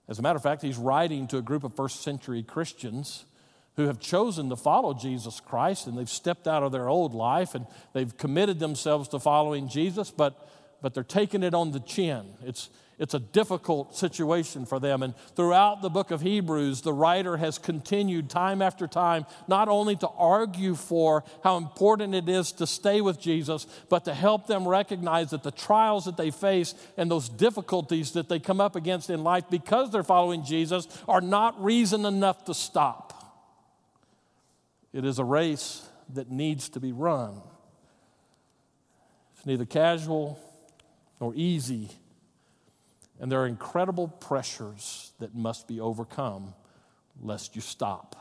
As 0.06 0.18
a 0.18 0.22
matter 0.22 0.36
of 0.36 0.42
fact, 0.42 0.60
he's 0.60 0.76
writing 0.76 1.26
to 1.28 1.38
a 1.38 1.42
group 1.42 1.64
of 1.64 1.74
first 1.74 2.02
century 2.02 2.42
Christians 2.42 3.24
who 3.76 3.86
have 3.86 3.98
chosen 3.98 4.50
to 4.50 4.56
follow 4.56 4.92
Jesus 4.92 5.40
Christ 5.40 5.86
and 5.86 5.96
they've 5.96 6.06
stepped 6.06 6.46
out 6.46 6.62
of 6.62 6.70
their 6.70 6.90
old 6.90 7.14
life 7.14 7.54
and 7.54 7.66
they've 7.94 8.14
committed 8.18 8.58
themselves 8.58 9.08
to 9.08 9.18
following 9.18 9.70
Jesus, 9.70 10.10
but, 10.10 10.50
but 10.82 10.92
they're 10.92 11.02
taking 11.02 11.44
it 11.44 11.54
on 11.54 11.72
the 11.72 11.80
chin. 11.80 12.34
It's, 12.44 12.68
it's 12.98 13.12
a 13.12 13.18
difficult 13.18 13.94
situation 13.94 14.64
for 14.64 14.80
them. 14.80 15.02
And 15.02 15.14
throughout 15.34 15.82
the 15.82 15.90
book 15.90 16.10
of 16.10 16.22
Hebrews, 16.22 16.80
the 16.80 16.94
writer 16.94 17.36
has 17.36 17.58
continued 17.58 18.30
time 18.30 18.62
after 18.62 18.86
time 18.86 19.26
not 19.46 19.68
only 19.68 19.96
to 19.96 20.08
argue 20.08 20.74
for 20.74 21.22
how 21.44 21.58
important 21.58 22.14
it 22.14 22.26
is 22.26 22.52
to 22.52 22.66
stay 22.66 23.02
with 23.02 23.20
Jesus, 23.20 23.66
but 23.90 24.06
to 24.06 24.14
help 24.14 24.46
them 24.46 24.66
recognize 24.66 25.30
that 25.30 25.42
the 25.42 25.50
trials 25.50 26.06
that 26.06 26.16
they 26.16 26.30
face 26.30 26.74
and 26.96 27.10
those 27.10 27.28
difficulties 27.28 28.12
that 28.12 28.30
they 28.30 28.38
come 28.38 28.62
up 28.62 28.76
against 28.76 29.10
in 29.10 29.22
life 29.22 29.44
because 29.50 29.90
they're 29.90 30.02
following 30.02 30.42
Jesus 30.42 30.88
are 31.06 31.20
not 31.20 31.62
reason 31.62 32.06
enough 32.06 32.46
to 32.46 32.54
stop. 32.54 33.12
It 34.94 35.04
is 35.04 35.18
a 35.18 35.24
race 35.24 35.86
that 36.14 36.30
needs 36.30 36.70
to 36.70 36.80
be 36.80 36.92
run. 36.92 37.42
It's 39.36 39.44
neither 39.44 39.66
casual 39.66 40.40
nor 41.20 41.34
easy 41.34 41.90
and 43.20 43.30
there 43.30 43.40
are 43.40 43.46
incredible 43.46 44.08
pressures 44.08 45.12
that 45.18 45.34
must 45.34 45.66
be 45.66 45.80
overcome 45.80 46.54
lest 47.20 47.56
you 47.56 47.62
stop. 47.62 48.16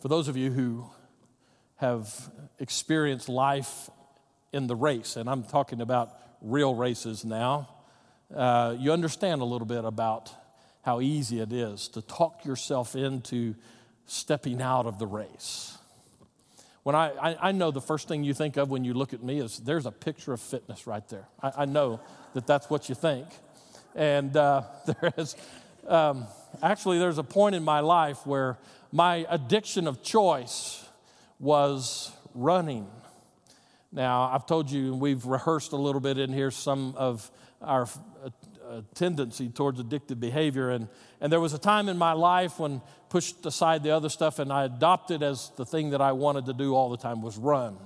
For 0.00 0.08
those 0.08 0.28
of 0.28 0.36
you 0.36 0.50
who 0.50 0.90
have 1.76 2.30
experienced 2.58 3.28
life 3.28 3.88
in 4.52 4.66
the 4.66 4.76
race, 4.76 5.16
and 5.16 5.28
I'm 5.28 5.44
talking 5.44 5.80
about 5.80 6.10
real 6.40 6.74
races 6.74 7.24
now, 7.24 7.68
uh, 8.34 8.74
you 8.78 8.92
understand 8.92 9.40
a 9.40 9.44
little 9.44 9.66
bit 9.66 9.84
about 9.84 10.32
how 10.82 11.00
easy 11.00 11.40
it 11.40 11.52
is 11.52 11.88
to 11.88 12.02
talk 12.02 12.44
yourself 12.44 12.96
into 12.96 13.54
stepping 14.06 14.60
out 14.60 14.86
of 14.86 14.98
the 14.98 15.06
race. 15.06 15.78
When 16.82 16.96
I, 16.96 17.10
I, 17.10 17.48
I, 17.48 17.52
know 17.52 17.70
the 17.70 17.80
first 17.80 18.08
thing 18.08 18.24
you 18.24 18.34
think 18.34 18.56
of 18.56 18.68
when 18.68 18.84
you 18.84 18.92
look 18.92 19.14
at 19.14 19.22
me 19.22 19.38
is 19.38 19.58
there's 19.58 19.86
a 19.86 19.92
picture 19.92 20.32
of 20.32 20.40
fitness 20.40 20.86
right 20.86 21.08
there. 21.08 21.28
I, 21.40 21.52
I 21.58 21.64
know 21.64 22.00
that 22.34 22.46
that's 22.46 22.68
what 22.70 22.88
you 22.88 22.94
think. 22.94 23.26
And 23.94 24.36
uh, 24.36 24.62
there 24.86 25.12
is, 25.16 25.36
um, 25.86 26.26
actually, 26.62 26.98
there's 26.98 27.18
a 27.18 27.24
point 27.24 27.54
in 27.54 27.62
my 27.62 27.80
life 27.80 28.26
where 28.26 28.58
my 28.90 29.26
addiction 29.28 29.86
of 29.86 30.02
choice 30.02 30.84
was 31.38 32.12
running. 32.34 32.86
Now, 33.90 34.30
I've 34.32 34.46
told 34.46 34.70
you, 34.70 34.94
we've 34.94 35.26
rehearsed 35.26 35.72
a 35.72 35.76
little 35.76 36.00
bit 36.00 36.18
in 36.18 36.32
here 36.32 36.50
some 36.50 36.94
of 36.96 37.30
our 37.60 37.82
uh, 38.24 38.30
uh, 38.72 38.80
tendency 38.94 39.48
towards 39.48 39.82
addictive 39.82 40.18
behavior. 40.18 40.70
And, 40.70 40.88
and 41.20 41.32
there 41.32 41.40
was 41.40 41.52
a 41.52 41.58
time 41.58 41.88
in 41.88 41.98
my 41.98 42.12
life 42.12 42.58
when 42.58 42.80
pushed 43.10 43.44
aside 43.44 43.82
the 43.82 43.90
other 43.90 44.08
stuff 44.08 44.38
and 44.38 44.50
I 44.50 44.64
adopted 44.64 45.22
as 45.22 45.50
the 45.56 45.66
thing 45.66 45.90
that 45.90 46.00
I 46.00 46.12
wanted 46.12 46.46
to 46.46 46.54
do 46.54 46.74
all 46.74 46.88
the 46.88 46.96
time 46.96 47.20
was 47.20 47.36
run. 47.36 47.76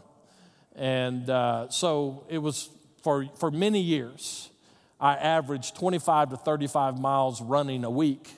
And 0.77 1.29
uh, 1.29 1.69
so 1.71 2.25
it 2.29 2.39
was 2.39 2.69
for, 3.07 3.25
for 3.37 3.53
many 3.53 3.81
years, 3.81 4.51
I 4.99 5.15
averaged 5.15 5.77
25 5.77 6.31
to 6.31 6.37
35 6.37 6.99
miles 6.99 7.41
running 7.41 7.85
a 7.85 7.91
week. 7.91 8.33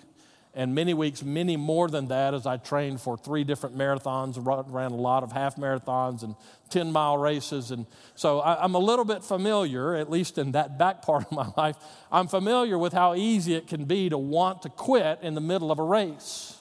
And 0.53 0.75
many 0.75 0.93
weeks, 0.93 1.23
many 1.23 1.57
more 1.57 1.89
than 1.89 2.09
that, 2.09 2.35
as 2.35 2.47
I 2.47 2.59
trained 2.59 3.01
for 3.01 3.17
three 3.17 3.45
different 3.45 3.79
marathons, 3.79 4.37
ran 4.71 4.91
a 4.91 4.95
lot 4.95 5.23
of 5.23 5.33
half 5.33 5.57
marathons 5.57 6.23
and 6.23 6.35
10 6.69 6.93
mile 6.93 7.17
races. 7.17 7.71
And 7.71 7.87
so 8.15 8.41
I, 8.41 8.63
I'm 8.63 8.75
a 8.75 8.79
little 8.79 9.07
bit 9.07 9.25
familiar, 9.25 9.95
at 9.95 10.11
least 10.11 10.37
in 10.37 10.53
that 10.53 10.77
back 10.77 11.01
part 11.07 11.25
of 11.25 11.33
my 11.33 11.51
life, 11.57 11.77
I'm 12.13 12.29
familiar 12.29 12.77
with 12.77 12.93
how 12.93 13.15
easy 13.15 13.55
it 13.55 13.69
can 13.69 13.87
be 13.87 14.11
to 14.11 14.19
want 14.19 14.61
to 14.63 14.69
quit 14.69 15.21
in 15.23 15.35
the 15.35 15.41
middle 15.41 15.73
of 15.73 15.79
a 15.79 15.83
race. 15.83 16.59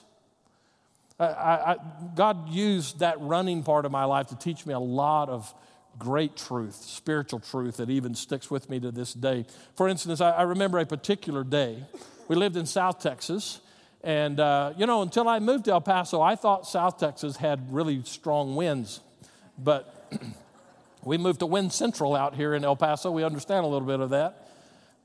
I, 1.20 1.26
I, 1.26 1.76
God 2.14 2.48
used 2.48 3.00
that 3.00 3.20
running 3.20 3.62
part 3.64 3.84
of 3.84 3.92
my 3.92 4.04
life 4.04 4.28
to 4.28 4.36
teach 4.38 4.64
me 4.64 4.72
a 4.72 4.80
lot 4.80 5.28
of 5.28 5.52
great 5.98 6.36
truth, 6.36 6.74
spiritual 6.74 7.40
truth 7.40 7.76
that 7.78 7.90
even 7.90 8.14
sticks 8.14 8.50
with 8.50 8.70
me 8.70 8.80
to 8.80 8.90
this 8.90 9.12
day. 9.12 9.46
For 9.74 9.88
instance, 9.88 10.20
I, 10.20 10.30
I 10.30 10.42
remember 10.42 10.78
a 10.78 10.86
particular 10.86 11.44
day. 11.44 11.84
We 12.28 12.36
lived 12.36 12.56
in 12.56 12.66
South 12.66 13.00
Texas, 13.00 13.60
and 14.02 14.38
uh, 14.38 14.74
you 14.76 14.86
know, 14.86 15.02
until 15.02 15.28
I 15.28 15.38
moved 15.38 15.64
to 15.66 15.72
El 15.72 15.80
Paso, 15.80 16.20
I 16.20 16.34
thought 16.36 16.66
South 16.66 16.98
Texas 16.98 17.36
had 17.36 17.72
really 17.72 18.02
strong 18.04 18.54
winds, 18.54 19.00
but 19.58 20.10
we 21.04 21.18
moved 21.18 21.40
to 21.40 21.46
Wind 21.46 21.72
Central 21.72 22.14
out 22.14 22.34
here 22.34 22.54
in 22.54 22.64
El 22.64 22.76
Paso. 22.76 23.10
We 23.10 23.24
understand 23.24 23.64
a 23.64 23.68
little 23.68 23.86
bit 23.86 24.00
of 24.00 24.10
that. 24.10 24.47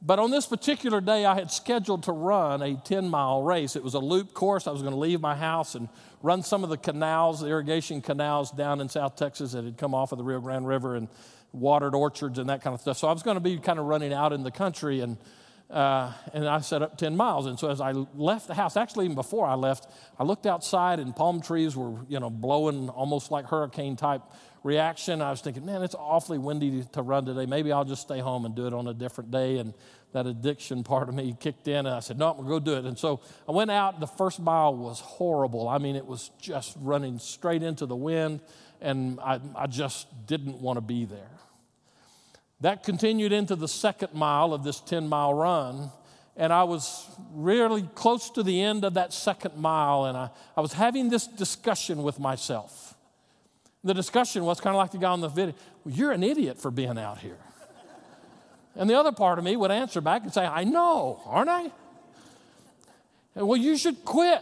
But 0.05 0.19
on 0.19 0.31
this 0.31 0.45
particular 0.45 0.99
day, 0.99 1.25
I 1.25 1.33
had 1.33 1.49
scheduled 1.49 2.03
to 2.03 2.11
run 2.11 2.61
a 2.61 2.75
10 2.75 3.07
mile 3.07 3.41
race. 3.41 3.77
It 3.77 3.83
was 3.83 3.93
a 3.93 3.99
loop 3.99 4.33
course. 4.33 4.67
I 4.67 4.71
was 4.71 4.81
going 4.81 4.93
to 4.93 4.99
leave 4.99 5.21
my 5.21 5.33
house 5.35 5.75
and 5.75 5.87
run 6.21 6.43
some 6.43 6.63
of 6.65 6.69
the 6.69 6.77
canals, 6.77 7.39
the 7.39 7.47
irrigation 7.47 8.01
canals 8.01 8.51
down 8.51 8.81
in 8.81 8.89
South 8.89 9.15
Texas 9.15 9.53
that 9.53 9.63
had 9.63 9.77
come 9.77 9.95
off 9.95 10.11
of 10.11 10.17
the 10.17 10.23
Rio 10.25 10.41
Grande 10.41 10.67
River 10.67 10.97
and 10.97 11.07
watered 11.53 11.95
orchards 11.95 12.37
and 12.37 12.49
that 12.49 12.61
kind 12.61 12.73
of 12.73 12.81
stuff. 12.81 12.97
So 12.97 13.07
I 13.07 13.13
was 13.13 13.23
going 13.23 13.35
to 13.35 13.41
be 13.41 13.57
kind 13.57 13.79
of 13.79 13.85
running 13.85 14.11
out 14.11 14.33
in 14.33 14.43
the 14.43 14.51
country 14.51 14.99
and 14.99 15.17
uh, 15.69 16.11
and 16.33 16.47
I 16.47 16.59
set 16.59 16.83
up 16.83 16.97
10 16.97 17.15
miles. 17.15 17.47
And 17.47 17.57
so 17.57 17.69
as 17.69 17.81
I 17.81 17.93
left 18.13 18.47
the 18.47 18.53
house, 18.53 18.77
actually 18.77 19.05
even 19.05 19.15
before 19.15 19.47
I 19.47 19.55
left, 19.55 19.87
I 20.19 20.23
looked 20.23 20.45
outside 20.45 20.99
and 20.99 21.15
palm 21.15 21.41
trees 21.41 21.75
were, 21.75 21.95
you 22.07 22.19
know, 22.19 22.29
blowing 22.29 22.89
almost 22.89 23.31
like 23.31 23.45
hurricane 23.45 23.95
type 23.95 24.21
reaction. 24.63 25.21
I 25.21 25.29
was 25.29 25.41
thinking, 25.41 25.65
man, 25.65 25.83
it's 25.83 25.95
awfully 25.95 26.37
windy 26.37 26.83
to 26.93 27.01
run 27.01 27.25
today. 27.25 27.45
Maybe 27.45 27.71
I'll 27.71 27.85
just 27.85 28.01
stay 28.01 28.19
home 28.19 28.45
and 28.45 28.55
do 28.55 28.65
it 28.65 28.73
on 28.73 28.87
a 28.87 28.93
different 28.93 29.29
day. 29.29 29.57
And 29.57 29.73
that 30.13 30.25
addiction 30.25 30.83
part 30.83 31.09
of 31.09 31.15
me 31.15 31.35
kicked 31.39 31.67
in, 31.67 31.85
and 31.85 31.89
I 31.89 31.99
said, 31.99 32.17
no, 32.17 32.29
I'm 32.29 32.37
going 32.37 32.47
to 32.47 32.49
go 32.49 32.59
do 32.59 32.77
it. 32.77 32.85
And 32.87 32.97
so 32.97 33.19
I 33.47 33.51
went 33.51 33.71
out. 33.71 33.99
The 33.99 34.07
first 34.07 34.39
mile 34.39 34.75
was 34.75 34.99
horrible. 34.99 35.67
I 35.67 35.79
mean, 35.79 35.95
it 35.95 36.05
was 36.05 36.31
just 36.39 36.77
running 36.79 37.19
straight 37.19 37.63
into 37.63 37.85
the 37.85 37.95
wind, 37.95 38.41
and 38.79 39.19
I, 39.19 39.39
I 39.55 39.67
just 39.67 40.07
didn't 40.27 40.61
want 40.61 40.77
to 40.77 40.81
be 40.81 41.05
there. 41.05 41.31
That 42.61 42.83
continued 42.83 43.33
into 43.33 43.55
the 43.55 43.67
second 43.67 44.13
mile 44.13 44.53
of 44.53 44.63
this 44.63 44.79
10 44.79 45.09
mile 45.09 45.33
run. 45.33 45.91
And 46.35 46.51
I 46.51 46.63
was 46.63 47.05
really 47.33 47.83
close 47.93 48.31
to 48.31 48.41
the 48.41 48.61
end 48.61 48.85
of 48.85 48.95
that 48.95 49.13
second 49.13 49.55
mile, 49.55 50.05
and 50.05 50.17
I, 50.17 50.29
I 50.57 50.61
was 50.61 50.73
having 50.73 51.09
this 51.09 51.27
discussion 51.27 52.01
with 52.01 52.19
myself. 52.19 52.92
The 53.83 53.93
discussion 53.93 54.45
was 54.45 54.61
kind 54.61 54.75
of 54.75 54.77
like 54.77 54.91
the 54.91 54.97
guy 54.97 55.09
on 55.09 55.21
the 55.21 55.27
video 55.27 55.55
well, 55.83 55.93
You're 55.93 56.11
an 56.11 56.23
idiot 56.23 56.59
for 56.59 56.71
being 56.71 56.97
out 56.97 57.19
here. 57.19 57.37
And 58.75 58.89
the 58.89 58.97
other 58.97 59.11
part 59.11 59.37
of 59.37 59.45
me 59.45 59.55
would 59.55 59.71
answer 59.71 60.01
back 60.01 60.23
and 60.23 60.33
say, 60.33 60.45
I 60.45 60.63
know, 60.63 61.21
aren't 61.25 61.49
I? 61.49 61.71
Well, 63.35 63.57
you 63.57 63.77
should 63.77 64.03
quit. 64.05 64.41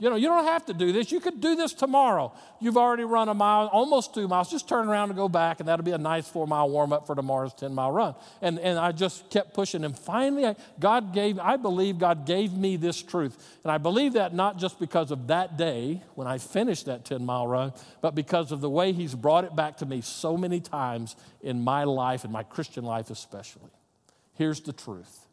You 0.00 0.08
know, 0.08 0.16
you 0.16 0.28
don't 0.28 0.44
have 0.44 0.64
to 0.66 0.74
do 0.74 0.92
this. 0.92 1.12
You 1.12 1.20
could 1.20 1.42
do 1.42 1.54
this 1.54 1.74
tomorrow. 1.74 2.32
You've 2.58 2.78
already 2.78 3.04
run 3.04 3.28
a 3.28 3.34
mile, 3.34 3.66
almost 3.66 4.14
two 4.14 4.26
miles. 4.26 4.50
Just 4.50 4.66
turn 4.66 4.88
around 4.88 5.10
and 5.10 5.16
go 5.16 5.28
back, 5.28 5.60
and 5.60 5.68
that'll 5.68 5.84
be 5.84 5.90
a 5.92 5.98
nice 5.98 6.26
four 6.26 6.46
mile 6.46 6.70
warm 6.70 6.90
up 6.90 7.06
for 7.06 7.14
tomorrow's 7.14 7.52
10 7.52 7.74
mile 7.74 7.92
run. 7.92 8.14
And, 8.40 8.58
and 8.58 8.78
I 8.78 8.92
just 8.92 9.28
kept 9.28 9.52
pushing. 9.52 9.84
And 9.84 9.96
finally, 9.96 10.46
I, 10.46 10.56
God 10.80 11.12
gave, 11.12 11.38
I 11.38 11.56
believe 11.56 11.98
God 11.98 12.24
gave 12.24 12.54
me 12.54 12.76
this 12.76 13.02
truth. 13.02 13.36
And 13.62 13.70
I 13.70 13.76
believe 13.76 14.14
that 14.14 14.34
not 14.34 14.58
just 14.58 14.80
because 14.80 15.10
of 15.10 15.26
that 15.26 15.58
day 15.58 16.02
when 16.14 16.26
I 16.26 16.38
finished 16.38 16.86
that 16.86 17.04
10 17.04 17.24
mile 17.24 17.46
run, 17.46 17.74
but 18.00 18.14
because 18.14 18.52
of 18.52 18.62
the 18.62 18.70
way 18.70 18.92
He's 18.92 19.14
brought 19.14 19.44
it 19.44 19.54
back 19.54 19.76
to 19.78 19.86
me 19.86 20.00
so 20.00 20.34
many 20.34 20.60
times 20.60 21.14
in 21.42 21.62
my 21.62 21.84
life, 21.84 22.24
in 22.24 22.32
my 22.32 22.42
Christian 22.42 22.84
life 22.84 23.10
especially. 23.10 23.70
Here's 24.32 24.60
the 24.60 24.72
truth 24.72 25.26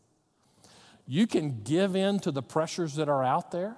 you 1.08 1.26
can 1.26 1.62
give 1.64 1.96
in 1.96 2.20
to 2.20 2.32
the 2.32 2.42
pressures 2.42 2.96
that 2.96 3.08
are 3.08 3.24
out 3.24 3.52
there 3.52 3.78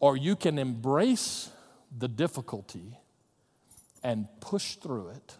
or 0.00 0.16
you 0.16 0.34
can 0.34 0.58
embrace 0.58 1.50
the 1.96 2.08
difficulty 2.08 2.98
and 4.02 4.26
push 4.40 4.76
through 4.76 5.10
it, 5.10 5.36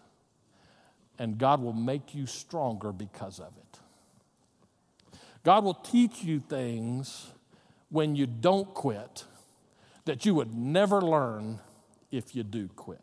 and 1.17 1.37
God 1.37 1.61
will 1.61 1.73
make 1.73 2.13
you 2.13 2.27
stronger 2.27 2.91
because 2.91 3.39
of 3.39 3.51
it. 3.57 3.79
God 5.43 5.63
will 5.63 5.73
teach 5.73 6.23
you 6.23 6.39
things 6.39 7.31
when 7.89 8.15
you 8.15 8.27
don't 8.27 8.73
quit 8.73 9.25
that 10.05 10.25
you 10.25 10.35
would 10.35 10.53
never 10.53 11.01
learn 11.01 11.59
if 12.11 12.35
you 12.35 12.43
do 12.43 12.67
quit. 12.69 12.99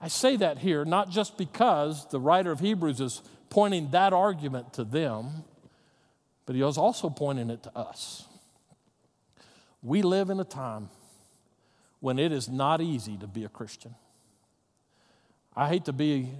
I 0.00 0.08
say 0.08 0.36
that 0.36 0.58
here 0.58 0.84
not 0.84 1.10
just 1.10 1.38
because 1.38 2.08
the 2.08 2.20
writer 2.20 2.50
of 2.50 2.60
Hebrews 2.60 3.00
is 3.00 3.22
pointing 3.50 3.90
that 3.92 4.12
argument 4.12 4.72
to 4.74 4.84
them, 4.84 5.44
but 6.46 6.56
he 6.56 6.62
is 6.62 6.76
also 6.76 7.08
pointing 7.08 7.50
it 7.50 7.62
to 7.62 7.78
us. 7.78 8.26
We 9.84 10.02
live 10.02 10.30
in 10.30 10.40
a 10.40 10.44
time 10.44 10.88
when 12.00 12.18
it 12.18 12.32
is 12.32 12.48
not 12.48 12.80
easy 12.80 13.18
to 13.18 13.26
be 13.26 13.44
a 13.44 13.48
Christian. 13.48 13.94
I 15.54 15.68
hate 15.68 15.84
to 15.84 15.92
be, 15.92 16.30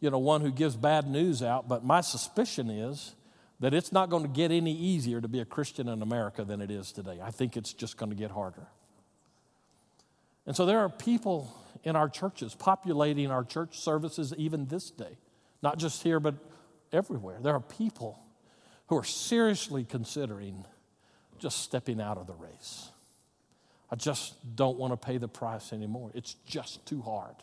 you 0.00 0.10
know, 0.10 0.18
one 0.18 0.40
who 0.40 0.52
gives 0.52 0.76
bad 0.76 1.08
news 1.08 1.42
out, 1.42 1.68
but 1.68 1.84
my 1.84 2.00
suspicion 2.00 2.70
is 2.70 3.14
that 3.58 3.74
it's 3.74 3.90
not 3.90 4.10
going 4.10 4.22
to 4.22 4.28
get 4.28 4.52
any 4.52 4.72
easier 4.72 5.20
to 5.20 5.28
be 5.28 5.40
a 5.40 5.44
Christian 5.44 5.88
in 5.88 6.02
America 6.02 6.44
than 6.44 6.60
it 6.60 6.70
is 6.70 6.92
today. 6.92 7.18
I 7.22 7.32
think 7.32 7.56
it's 7.56 7.72
just 7.72 7.96
going 7.96 8.10
to 8.10 8.16
get 8.16 8.30
harder. 8.30 8.68
And 10.46 10.54
so 10.54 10.66
there 10.66 10.78
are 10.78 10.88
people 10.88 11.52
in 11.82 11.96
our 11.96 12.08
churches, 12.08 12.54
populating 12.54 13.30
our 13.30 13.42
church 13.42 13.80
services 13.80 14.32
even 14.36 14.66
this 14.66 14.90
day. 14.90 15.18
Not 15.62 15.78
just 15.78 16.02
here, 16.02 16.20
but 16.20 16.36
everywhere. 16.92 17.38
There 17.42 17.54
are 17.54 17.60
people 17.60 18.20
who 18.86 18.96
are 18.96 19.04
seriously 19.04 19.84
considering 19.84 20.64
just 21.38 21.62
stepping 21.62 22.00
out 22.00 22.18
of 22.18 22.26
the 22.26 22.34
race. 22.34 22.90
I 23.90 23.96
just 23.96 24.34
don't 24.56 24.78
want 24.78 24.92
to 24.92 24.96
pay 24.96 25.18
the 25.18 25.28
price 25.28 25.72
anymore. 25.72 26.10
It's 26.14 26.34
just 26.46 26.84
too 26.86 27.02
hard. 27.02 27.36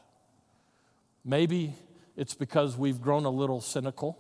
Maybe 1.24 1.74
it's 2.18 2.34
because 2.34 2.78
we've 2.78 3.02
grown 3.02 3.26
a 3.26 3.30
little 3.30 3.62
cynical 3.62 4.18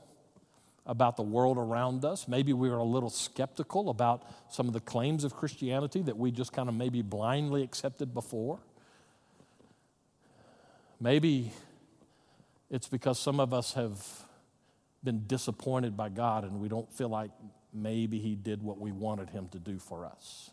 about 0.85 1.15
the 1.15 1.23
world 1.23 1.57
around 1.57 2.03
us. 2.05 2.27
Maybe 2.27 2.53
we 2.53 2.69
are 2.69 2.77
a 2.77 2.83
little 2.83 3.09
skeptical 3.09 3.89
about 3.89 4.23
some 4.49 4.67
of 4.67 4.73
the 4.73 4.79
claims 4.79 5.23
of 5.23 5.35
Christianity 5.35 6.01
that 6.01 6.17
we 6.17 6.31
just 6.31 6.53
kind 6.53 6.69
of 6.69 6.75
maybe 6.75 7.01
blindly 7.01 7.63
accepted 7.63 8.13
before. 8.13 8.59
Maybe 10.99 11.51
it's 12.69 12.87
because 12.87 13.19
some 13.19 13.39
of 13.39 13.53
us 13.53 13.73
have 13.73 14.01
been 15.03 15.23
disappointed 15.27 15.97
by 15.97 16.09
God 16.09 16.43
and 16.43 16.59
we 16.59 16.69
don't 16.69 16.91
feel 16.93 17.09
like 17.09 17.31
maybe 17.73 18.19
He 18.19 18.35
did 18.35 18.61
what 18.61 18.79
we 18.79 18.91
wanted 18.91 19.29
Him 19.29 19.47
to 19.49 19.59
do 19.59 19.79
for 19.79 20.05
us. 20.05 20.51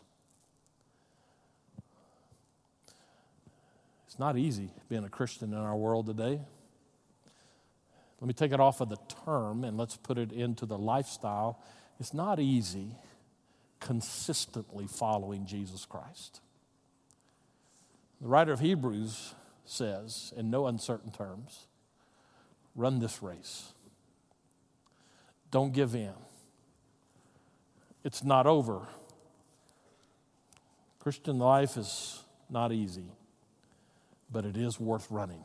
It's 4.07 4.19
not 4.19 4.37
easy 4.37 4.71
being 4.89 5.05
a 5.05 5.09
Christian 5.09 5.53
in 5.53 5.59
our 5.59 5.75
world 5.75 6.05
today. 6.05 6.41
Let 8.19 8.27
me 8.27 8.33
take 8.33 8.51
it 8.51 8.59
off 8.59 8.81
of 8.81 8.89
the 8.89 8.97
term 9.25 9.63
and 9.63 9.77
let's 9.77 9.97
put 9.97 10.17
it 10.17 10.31
into 10.31 10.65
the 10.65 10.77
lifestyle. 10.77 11.63
It's 11.99 12.13
not 12.13 12.39
easy 12.39 12.95
consistently 13.79 14.85
following 14.85 15.45
Jesus 15.45 15.85
Christ. 15.85 16.41
The 18.21 18.27
writer 18.27 18.51
of 18.51 18.59
Hebrews 18.59 19.33
says, 19.65 20.33
in 20.35 20.51
no 20.51 20.67
uncertain 20.67 21.11
terms, 21.11 21.67
run 22.75 22.99
this 22.99 23.23
race. 23.23 23.73
Don't 25.49 25.73
give 25.73 25.95
in. 25.95 26.13
It's 28.03 28.23
not 28.23 28.47
over. 28.47 28.87
Christian 30.99 31.39
life 31.39 31.77
is 31.77 32.23
not 32.49 32.71
easy, 32.71 33.05
but 34.31 34.45
it 34.45 34.57
is 34.57 34.79
worth 34.79 35.09
running. 35.09 35.43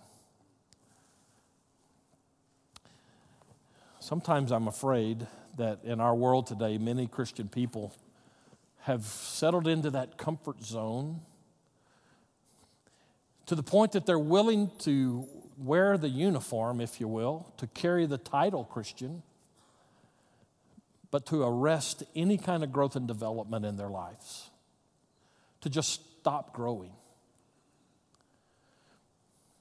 Sometimes 4.01 4.53
I'm 4.53 4.69
afraid 4.69 5.27
that 5.57 5.81
in 5.85 6.01
our 6.01 6.15
world 6.15 6.47
today, 6.47 6.79
many 6.79 7.07
Christian 7.07 7.49
people 7.49 7.95
have 8.81 9.05
settled 9.05 9.67
into 9.67 9.91
that 9.91 10.17
comfort 10.17 10.63
zone 10.63 11.21
to 13.47 13.55
the 13.55 13.63
point 13.63 13.93
that 13.93 14.07
they're 14.07 14.19
willing 14.19 14.71
to 14.81 15.27
wear 15.59 15.97
the 15.97 16.09
uniform, 16.09 16.81
if 16.81 17.01
you 17.01 17.09
will, 17.09 17.53
to 17.57 17.67
carry 17.67 18.07
the 18.07 18.19
title 18.19 18.65
Christian, 18.65 19.23
but 21.17 21.25
to 21.25 21.43
arrest 21.43 22.03
any 22.15 22.37
kind 22.37 22.63
of 22.63 22.71
growth 22.71 22.95
and 22.95 23.09
development 23.09 23.65
in 23.65 23.79
their 23.79 23.89
lives, 23.89 24.51
to 25.63 25.71
just 25.71 26.19
stop 26.21 26.53
growing. 26.53 26.93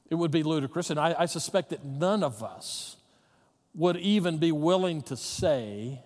It 0.09 0.15
would 0.15 0.31
be 0.31 0.43
ludicrous, 0.43 0.89
and 0.89 0.99
I, 0.99 1.15
I 1.17 1.27
suspect 1.27 1.69
that 1.69 1.85
none 1.85 2.23
of 2.23 2.43
us 2.43 2.97
would 3.73 3.95
even 3.95 4.37
be 4.37 4.51
willing 4.51 5.01
to 5.03 5.15
say, 5.15 6.01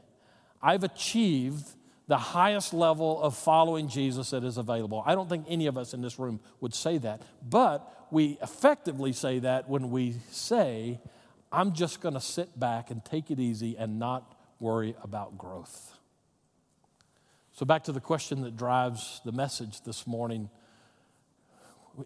I've 0.61 0.83
achieved 0.83 1.65
the 2.07 2.19
highest 2.19 2.71
level 2.71 3.19
of 3.19 3.35
following 3.35 3.87
Jesus 3.87 4.29
that 4.29 4.43
is 4.43 4.59
available. 4.59 5.01
I 5.03 5.15
don't 5.15 5.27
think 5.27 5.47
any 5.49 5.65
of 5.65 5.79
us 5.79 5.95
in 5.95 6.03
this 6.03 6.19
room 6.19 6.41
would 6.61 6.75
say 6.75 6.99
that, 6.99 7.23
but 7.41 8.05
we 8.11 8.37
effectively 8.43 9.13
say 9.13 9.39
that 9.39 9.67
when 9.67 9.89
we 9.89 10.13
say, 10.29 10.99
I'm 11.51 11.73
just 11.73 12.01
going 12.01 12.13
to 12.13 12.21
sit 12.21 12.59
back 12.59 12.91
and 12.91 13.03
take 13.03 13.31
it 13.31 13.39
easy 13.39 13.75
and 13.75 13.97
not 13.97 14.35
worry 14.59 14.95
about 15.03 15.37
growth. 15.37 15.93
So, 17.53 17.65
back 17.65 17.83
to 17.85 17.91
the 17.91 17.99
question 17.99 18.41
that 18.41 18.55
drives 18.55 19.21
the 19.25 19.31
message 19.31 19.81
this 19.81 20.07
morning 20.07 20.49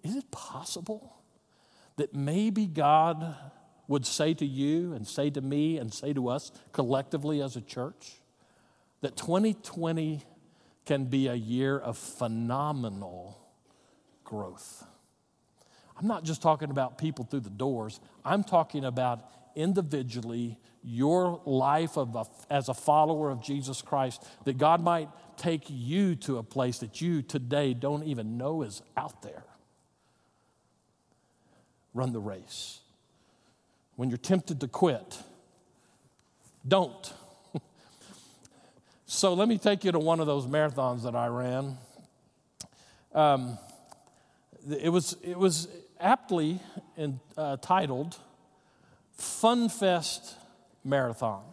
is 0.01 0.15
it 0.15 0.31
possible 0.31 1.15
that 1.97 2.15
maybe 2.15 2.65
God 2.65 3.35
would 3.87 4.05
say 4.05 4.33
to 4.33 4.45
you 4.45 4.93
and 4.93 5.07
say 5.07 5.29
to 5.29 5.41
me 5.41 5.77
and 5.77 5.93
say 5.93 6.13
to 6.13 6.29
us 6.29 6.51
collectively 6.71 7.41
as 7.41 7.55
a 7.55 7.61
church 7.61 8.13
that 9.01 9.15
2020 9.15 10.23
can 10.85 11.05
be 11.05 11.27
a 11.27 11.35
year 11.35 11.77
of 11.77 11.97
phenomenal 11.97 13.37
growth. 14.23 14.85
I'm 15.99 16.07
not 16.07 16.23
just 16.23 16.41
talking 16.41 16.71
about 16.71 16.97
people 16.97 17.25
through 17.25 17.41
the 17.41 17.49
doors, 17.49 17.99
I'm 18.25 18.43
talking 18.43 18.85
about 18.85 19.29
individually 19.55 20.57
your 20.83 21.41
life 21.45 21.97
of 21.97 22.15
a, 22.15 22.25
as 22.49 22.69
a 22.69 22.73
follower 22.73 23.29
of 23.29 23.41
Jesus 23.41 23.81
Christ, 23.81 24.23
that 24.45 24.57
God 24.57 24.81
might 24.81 25.09
take 25.37 25.63
you 25.67 26.15
to 26.15 26.37
a 26.37 26.43
place 26.43 26.79
that 26.79 27.01
you 27.01 27.21
today 27.21 27.73
don't 27.73 28.03
even 28.03 28.37
know 28.37 28.61
is 28.61 28.81
out 28.97 29.21
there. 29.21 29.43
Run 31.93 32.11
the 32.11 32.19
race 32.19 32.79
when 33.95 34.09
you're 34.09 34.17
tempted 34.17 34.59
to 34.61 34.67
quit, 34.67 35.21
don't. 36.67 37.13
so 39.05 39.33
let 39.33 39.47
me 39.47 39.57
take 39.57 39.83
you 39.83 39.91
to 39.91 39.99
one 39.99 40.19
of 40.19 40.25
those 40.25 40.47
marathons 40.47 41.03
that 41.03 41.15
I 41.15 41.27
ran. 41.27 41.77
Um, 43.13 43.57
it, 44.69 44.89
was, 44.89 45.15
it 45.23 45.37
was 45.37 45.67
aptly 45.99 46.59
entitled 46.97 48.15
uh, 48.15 48.23
Fun 49.15 49.69
Fest 49.69 50.35
Marathon. 50.83 51.43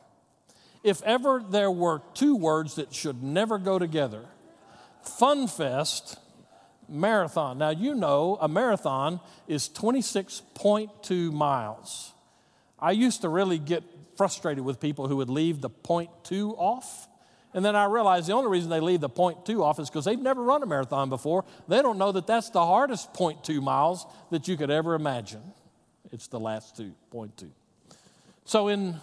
If 0.83 1.03
ever 1.03 1.43
there 1.47 1.71
were 1.71 2.03
two 2.15 2.37
words 2.37 2.77
that 2.77 2.95
should 2.95 3.23
never 3.23 3.59
go 3.59 3.79
together, 3.79 4.25
Fun 5.03 5.47
Fest 5.47 6.19
Marathon. 6.89 7.59
Now, 7.59 7.71
you 7.71 7.95
know 7.95 8.39
a 8.41 8.49
marathon 8.49 9.21
is 9.47 9.69
26.2 9.69 11.33
miles. 11.33 12.13
I 12.79 12.93
used 12.93 13.23
to 13.23 13.29
really 13.29 13.59
get 13.59 13.85
frustrated 14.17 14.65
with 14.65 14.81
people 14.81 15.07
who 15.09 15.17
would 15.17 15.31
leave 15.31 15.61
the 15.61 15.71
point 15.71 16.11
two 16.25 16.51
off. 16.57 17.09
And 17.53 17.65
then 17.65 17.75
I 17.75 17.85
realized 17.85 18.29
the 18.29 18.33
only 18.33 18.51
reason 18.51 18.71
they 18.71 18.81
leave 18.81 19.01
the 19.01 19.09
point 19.09 19.45
two 19.45 19.63
off 19.63 19.79
is 19.79 19.89
because 19.89 20.05
they've 20.05 20.19
never 20.19 20.43
run 20.43 20.63
a 20.63 20.67
marathon 20.67 21.09
before. 21.09 21.45
They 21.69 21.83
don't 21.83 21.99
know 21.99 22.13
that 22.13 22.27
that's 22.27 22.51
the 22.51 22.65
hardest 22.65 23.13
point 23.13 23.45
two 23.45 23.61
miles 23.61 24.07
that 24.31 24.49
you 24.49 24.57
could 24.57 24.71
ever 24.71 24.95
imagine. 24.95 25.43
It's 26.13 26.27
the 26.27 26.41
last 26.41 26.77
two, 26.77 26.93
point 27.11 27.37
two. 27.37 27.51
So 28.45 28.69
in 28.69 28.97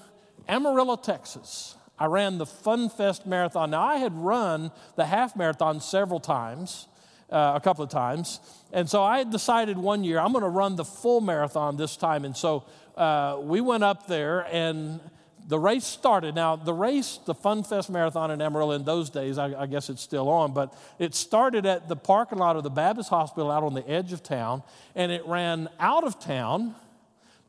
Amarillo, 0.48 0.96
Texas, 0.96 1.76
I 2.00 2.06
ran 2.06 2.38
the 2.38 2.46
Fun 2.46 2.90
Fest 2.90 3.26
Marathon. 3.26 3.72
Now, 3.72 3.82
I 3.82 3.98
had 3.98 4.14
run 4.14 4.72
the 4.96 5.06
half 5.06 5.36
marathon 5.36 5.82
several 5.82 6.20
times, 6.20 6.88
uh, 7.32 7.54
a 7.56 7.60
couple 7.60 7.84
of 7.84 7.90
times. 7.90 8.40
And 8.72 8.90
so 8.90 9.04
I 9.04 9.18
had 9.18 9.32
decided 9.32 9.78
one 9.78 10.04
year 10.04 10.20
I'm 10.20 10.32
going 10.32 10.44
to 10.44 10.50
run 10.50 10.76
the 10.76 10.86
full 10.86 11.22
marathon 11.22 11.76
this 11.76 11.98
time. 11.98 12.24
And 12.24 12.38
so 12.38 12.66
uh, 12.96 13.40
we 13.42 13.62
went 13.62 13.84
up 13.84 14.08
there 14.08 14.48
and 14.52 15.00
the 15.48 15.58
race 15.58 15.86
started. 15.86 16.36
Now, 16.36 16.58
the 16.58 16.74
race, 16.74 17.20
the 17.26 17.34
Fun 17.34 17.64
Fest 17.64 17.90
Marathon 17.90 18.32
in 18.32 18.42
Amarillo 18.42 18.74
in 18.74 18.84
those 18.84 19.10
days, 19.10 19.38
I, 19.38 19.62
I, 19.62 19.66
guess 19.66 19.90
it's 19.90 20.02
still 20.02 20.28
on, 20.28 20.54
but 20.54 20.74
it 21.00 21.16
started 21.16 21.66
at 21.66 21.88
the 21.88 21.96
parking 21.96 22.38
lot 22.38 22.58
of 22.58 22.64
the 22.64 22.70
Baptist 22.70 23.10
Hospital 23.10 23.50
out 23.50 23.64
on 23.64 23.74
the 23.74 23.88
edge 23.90 24.12
of 24.12 24.22
town, 24.22 24.62
and 24.94 25.10
it 25.10 25.26
ran 25.26 25.70
out 25.80 26.04
of 26.04 26.20
town 26.20 26.76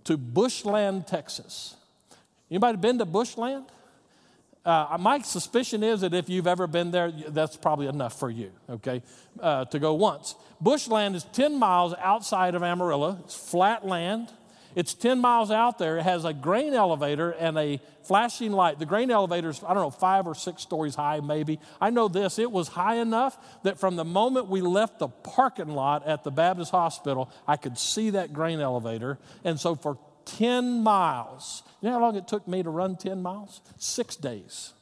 to 0.04 0.16
Bushland, 0.16 1.08
Texas. 1.08 1.74
Anybody 2.50 2.78
been 2.78 2.98
to 2.98 3.04
Bushland? 3.04 3.66
Uh, 4.64 4.98
my 5.00 5.18
suspicion 5.20 5.82
is 5.82 6.02
that 6.02 6.12
if 6.12 6.28
you've 6.28 6.46
ever 6.46 6.66
been 6.66 6.90
there, 6.90 7.11
that's 7.11 7.56
probably 7.56 7.87
enough 7.87 8.18
for 8.18 8.30
you, 8.30 8.50
okay, 8.68 9.02
uh, 9.40 9.64
to 9.66 9.78
go 9.78 9.94
once. 9.94 10.34
Bushland 10.61 11.16
is 11.16 11.24
10 11.32 11.58
miles 11.58 11.94
outside 11.98 12.54
of 12.54 12.62
Amarillo. 12.62 13.18
It's 13.24 13.34
flat 13.34 13.87
land. 13.87 14.30
It's 14.74 14.94
10 14.94 15.20
miles 15.20 15.50
out 15.50 15.78
there. 15.78 15.96
It 15.98 16.02
has 16.02 16.24
a 16.24 16.32
grain 16.32 16.74
elevator 16.74 17.30
and 17.30 17.56
a 17.56 17.80
flashing 18.04 18.52
light. 18.52 18.78
The 18.78 18.87
grain 18.87 19.11
elevator 19.11 19.48
is, 19.48 19.62
I 19.64 19.74
don't 19.74 19.82
know, 19.82 19.90
five 19.90 20.26
or 20.26 20.34
six 20.34 20.62
stories 20.62 20.94
high, 20.94 21.20
maybe. 21.20 21.58
I 21.80 21.90
know 21.90 22.08
this. 22.08 22.38
It 22.38 22.52
was 22.52 22.68
high 22.68 22.96
enough 22.96 23.38
that 23.62 23.80
from 23.80 23.96
the 23.96 24.04
moment 24.04 24.48
we 24.48 24.61
left 24.61 24.98
the 24.98 25.08
parking 25.08 25.68
lot 25.68 26.06
at 26.06 26.24
the 26.24 26.30
Baptist 26.30 26.70
Hospital, 26.70 27.30
I 27.46 27.56
could 27.56 27.78
see 27.78 28.11
that 28.11 28.32
grain 28.32 28.61
elevator. 28.61 29.18
And 29.44 29.58
so 29.58 29.74
for 29.74 29.98
10 30.36 30.82
miles, 30.82 31.62
you 31.80 31.88
know 31.88 31.94
how 31.94 32.00
long 32.00 32.16
it 32.16 32.28
took 32.28 32.46
me 32.46 32.62
to 32.62 32.70
run 32.70 32.96
10 32.96 33.22
miles? 33.22 33.60
Six 33.78 34.16
days. 34.16 34.72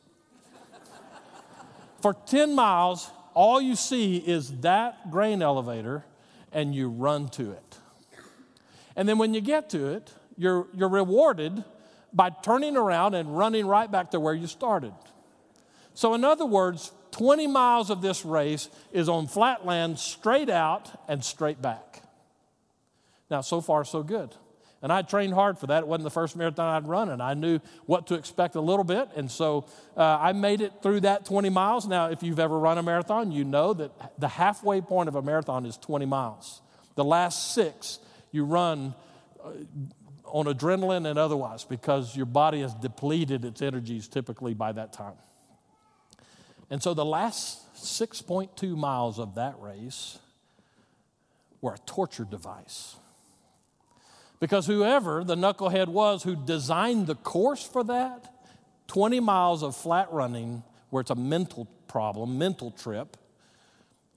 for 2.02 2.14
10 2.26 2.54
miles, 2.54 3.10
all 3.34 3.60
you 3.60 3.76
see 3.76 4.16
is 4.16 4.60
that 4.60 5.10
grain 5.10 5.42
elevator 5.42 6.04
and 6.52 6.74
you 6.74 6.88
run 6.88 7.28
to 7.28 7.52
it. 7.52 7.78
And 8.96 9.08
then 9.08 9.18
when 9.18 9.34
you 9.34 9.40
get 9.40 9.70
to 9.70 9.88
it, 9.92 10.12
you're, 10.38 10.66
you're 10.74 10.88
rewarded 10.88 11.62
by 12.12 12.30
turning 12.30 12.76
around 12.76 13.14
and 13.14 13.36
running 13.36 13.66
right 13.66 13.90
back 13.90 14.12
to 14.12 14.20
where 14.20 14.34
you 14.34 14.46
started. 14.46 14.94
So, 15.94 16.14
in 16.14 16.24
other 16.24 16.46
words, 16.46 16.92
20 17.12 17.46
miles 17.46 17.90
of 17.90 18.02
this 18.02 18.24
race 18.24 18.68
is 18.92 19.08
on 19.08 19.26
flat 19.26 19.64
land, 19.64 19.98
straight 19.98 20.50
out 20.50 20.90
and 21.08 21.24
straight 21.24 21.60
back. 21.60 22.02
Now, 23.30 23.40
so 23.40 23.60
far, 23.60 23.84
so 23.84 24.02
good. 24.02 24.34
And 24.82 24.92
I 24.92 25.02
trained 25.02 25.32
hard 25.32 25.58
for 25.58 25.66
that. 25.68 25.82
It 25.82 25.88
wasn't 25.88 26.04
the 26.04 26.10
first 26.10 26.36
marathon 26.36 26.66
I'd 26.66 26.88
run, 26.88 27.08
and 27.08 27.22
I 27.22 27.34
knew 27.34 27.60
what 27.86 28.06
to 28.08 28.14
expect 28.14 28.56
a 28.56 28.60
little 28.60 28.84
bit. 28.84 29.08
And 29.16 29.30
so 29.30 29.66
uh, 29.96 30.02
I 30.20 30.32
made 30.32 30.60
it 30.60 30.72
through 30.82 31.00
that 31.00 31.24
20 31.24 31.48
miles. 31.48 31.86
Now, 31.86 32.06
if 32.10 32.22
you've 32.22 32.38
ever 32.38 32.58
run 32.58 32.76
a 32.76 32.82
marathon, 32.82 33.32
you 33.32 33.44
know 33.44 33.72
that 33.72 33.90
the 34.20 34.28
halfway 34.28 34.80
point 34.80 35.08
of 35.08 35.14
a 35.14 35.22
marathon 35.22 35.64
is 35.64 35.76
20 35.78 36.04
miles. 36.04 36.60
The 36.94 37.04
last 37.04 37.54
six, 37.54 37.98
you 38.32 38.44
run 38.44 38.94
uh, 39.42 39.50
on 40.24 40.46
adrenaline 40.46 41.08
and 41.08 41.18
otherwise 41.18 41.64
because 41.64 42.14
your 42.14 42.26
body 42.26 42.60
has 42.60 42.74
depleted 42.74 43.44
its 43.44 43.62
energies 43.62 44.08
typically 44.08 44.54
by 44.54 44.72
that 44.72 44.92
time. 44.92 45.14
And 46.68 46.82
so 46.82 46.94
the 46.94 47.04
last 47.04 47.74
6.2 47.76 48.76
miles 48.76 49.18
of 49.18 49.36
that 49.36 49.54
race 49.60 50.18
were 51.60 51.74
a 51.74 51.78
torture 51.86 52.26
device. 52.28 52.96
Because 54.38 54.66
whoever 54.66 55.24
the 55.24 55.34
knucklehead 55.34 55.88
was 55.88 56.22
who 56.22 56.36
designed 56.36 57.06
the 57.06 57.14
course 57.14 57.66
for 57.66 57.82
that, 57.84 58.32
20 58.88 59.20
miles 59.20 59.62
of 59.62 59.74
flat 59.74 60.12
running 60.12 60.62
where 60.90 61.00
it's 61.00 61.10
a 61.10 61.16
mental 61.16 61.66
problem, 61.88 62.38
mental 62.38 62.70
trip. 62.70 63.16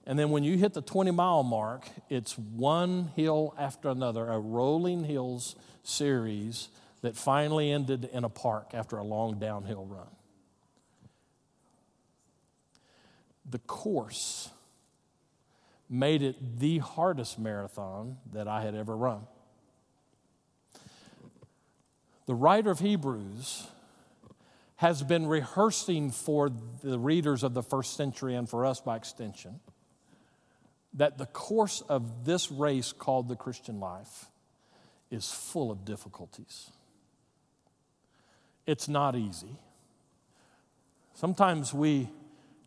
And 0.06 0.18
then 0.18 0.30
when 0.30 0.44
you 0.44 0.56
hit 0.56 0.74
the 0.74 0.82
20 0.82 1.10
mile 1.10 1.42
mark, 1.42 1.88
it's 2.08 2.36
one 2.38 3.10
hill 3.16 3.54
after 3.58 3.88
another, 3.88 4.28
a 4.28 4.38
rolling 4.38 5.04
hills 5.04 5.56
series 5.82 6.68
that 7.02 7.16
finally 7.16 7.70
ended 7.70 8.08
in 8.12 8.24
a 8.24 8.28
park 8.28 8.70
after 8.74 8.98
a 8.98 9.04
long 9.04 9.38
downhill 9.38 9.86
run. 9.86 10.06
The 13.48 13.58
course 13.60 14.50
made 15.88 16.22
it 16.22 16.60
the 16.60 16.78
hardest 16.78 17.38
marathon 17.38 18.18
that 18.32 18.46
I 18.46 18.62
had 18.62 18.74
ever 18.74 18.96
run. 18.96 19.22
The 22.30 22.36
writer 22.36 22.70
of 22.70 22.78
Hebrews 22.78 23.66
has 24.76 25.02
been 25.02 25.26
rehearsing 25.26 26.12
for 26.12 26.48
the 26.80 26.96
readers 26.96 27.42
of 27.42 27.54
the 27.54 27.62
first 27.64 27.96
century 27.96 28.36
and 28.36 28.48
for 28.48 28.64
us 28.64 28.80
by 28.80 28.94
extension 28.94 29.58
that 30.94 31.18
the 31.18 31.26
course 31.26 31.80
of 31.88 32.24
this 32.24 32.52
race 32.52 32.92
called 32.92 33.26
the 33.26 33.34
Christian 33.34 33.80
life 33.80 34.26
is 35.10 35.32
full 35.32 35.72
of 35.72 35.84
difficulties. 35.84 36.70
It's 38.64 38.86
not 38.86 39.16
easy. 39.16 39.58
Sometimes 41.14 41.74
we 41.74 42.08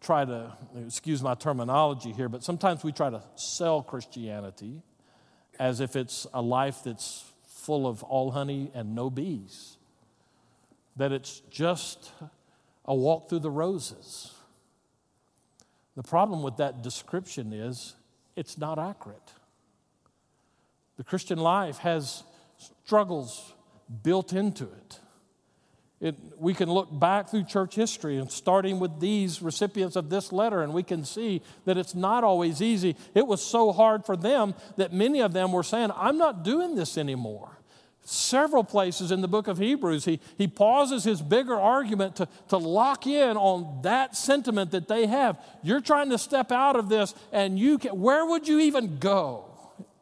try 0.01 0.25
to, 0.25 0.51
excuse 0.85 1.23
my 1.23 1.35
terminology 1.35 2.11
here, 2.11 2.27
but 2.27 2.43
sometimes 2.43 2.83
we 2.83 2.91
try 2.91 3.09
to 3.09 3.23
sell 3.35 3.81
Christianity 3.81 4.81
as 5.57 5.79
if 5.79 5.95
it's 5.95 6.27
a 6.33 6.41
life 6.41 6.83
that's 6.83 7.32
full 7.63 7.87
of 7.87 8.03
all 8.03 8.31
honey 8.31 8.69
and 8.73 8.93
no 8.93 9.09
bees, 9.09 9.77
that 10.97 11.11
it's 11.11 11.41
just 11.49 12.11
a 12.85 12.93
walk 12.93 13.29
through 13.29 13.39
the 13.39 13.49
roses. 13.49 14.33
The 15.95 16.03
problem 16.03 16.43
with 16.43 16.57
that 16.57 16.81
description 16.81 17.53
is 17.53 17.95
it's 18.35 18.57
not 18.57 18.77
accurate. 18.77 19.33
The 20.97 21.03
Christian 21.03 21.39
life 21.39 21.77
has 21.79 22.23
struggles 22.85 23.53
built 24.03 24.33
into 24.33 24.65
it. 24.65 24.99
It, 26.03 26.15
we 26.37 26.53
can 26.53 26.69
look 26.69 26.89
back 26.91 27.29
through 27.29 27.45
church 27.45 27.75
history 27.75 28.17
and 28.17 28.29
starting 28.29 28.77
with 28.77 28.99
these 28.99 29.41
recipients 29.41 29.95
of 29.95 30.09
this 30.09 30.33
letter, 30.33 30.61
and 30.61 30.73
we 30.73 30.83
can 30.83 31.05
see 31.05 31.41
that 31.63 31.77
it's 31.77 31.95
not 31.95 32.25
always 32.25 32.61
easy. 32.61 32.97
It 33.15 33.25
was 33.25 33.41
so 33.41 33.71
hard 33.71 34.05
for 34.05 34.17
them 34.17 34.53
that 34.75 34.91
many 34.91 35.21
of 35.21 35.31
them 35.31 35.53
were 35.53 35.63
saying, 35.63 35.91
I'm 35.95 36.17
not 36.17 36.43
doing 36.43 36.75
this 36.75 36.97
anymore. 36.97 37.57
Several 38.01 38.65
places 38.65 39.11
in 39.11 39.21
the 39.21 39.29
book 39.29 39.47
of 39.47 39.57
Hebrews, 39.59 40.03
he, 40.03 40.19
he 40.37 40.45
pauses 40.45 41.05
his 41.05 41.21
bigger 41.21 41.55
argument 41.57 42.17
to, 42.17 42.27
to 42.49 42.57
lock 42.57 43.07
in 43.07 43.37
on 43.37 43.83
that 43.83 44.13
sentiment 44.13 44.71
that 44.71 44.89
they 44.89 45.05
have. 45.05 45.39
You're 45.63 45.79
trying 45.79 46.09
to 46.09 46.17
step 46.17 46.51
out 46.51 46.75
of 46.75 46.89
this, 46.89 47.15
and 47.31 47.57
you 47.57 47.77
can, 47.77 47.97
where 47.97 48.25
would 48.25 48.45
you 48.45 48.59
even 48.59 48.97
go 48.97 49.45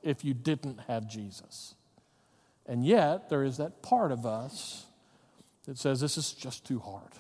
if 0.02 0.26
you 0.26 0.34
didn't 0.34 0.80
have 0.88 1.08
Jesus? 1.08 1.76
And 2.66 2.84
yet, 2.84 3.30
there 3.30 3.44
is 3.44 3.58
that 3.58 3.84
part 3.84 4.12
of 4.12 4.26
us 4.26 4.88
that 5.66 5.78
says, 5.78 6.00
This 6.00 6.18
is 6.18 6.34
just 6.34 6.66
too 6.66 6.80
hard. 6.80 7.12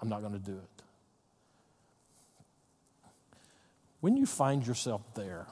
I'm 0.00 0.08
not 0.08 0.20
going 0.20 0.32
to 0.32 0.38
do 0.38 0.56
it. 0.56 0.82
When 4.00 4.16
you 4.16 4.26
find 4.26 4.66
yourself 4.66 5.02
there, 5.14 5.46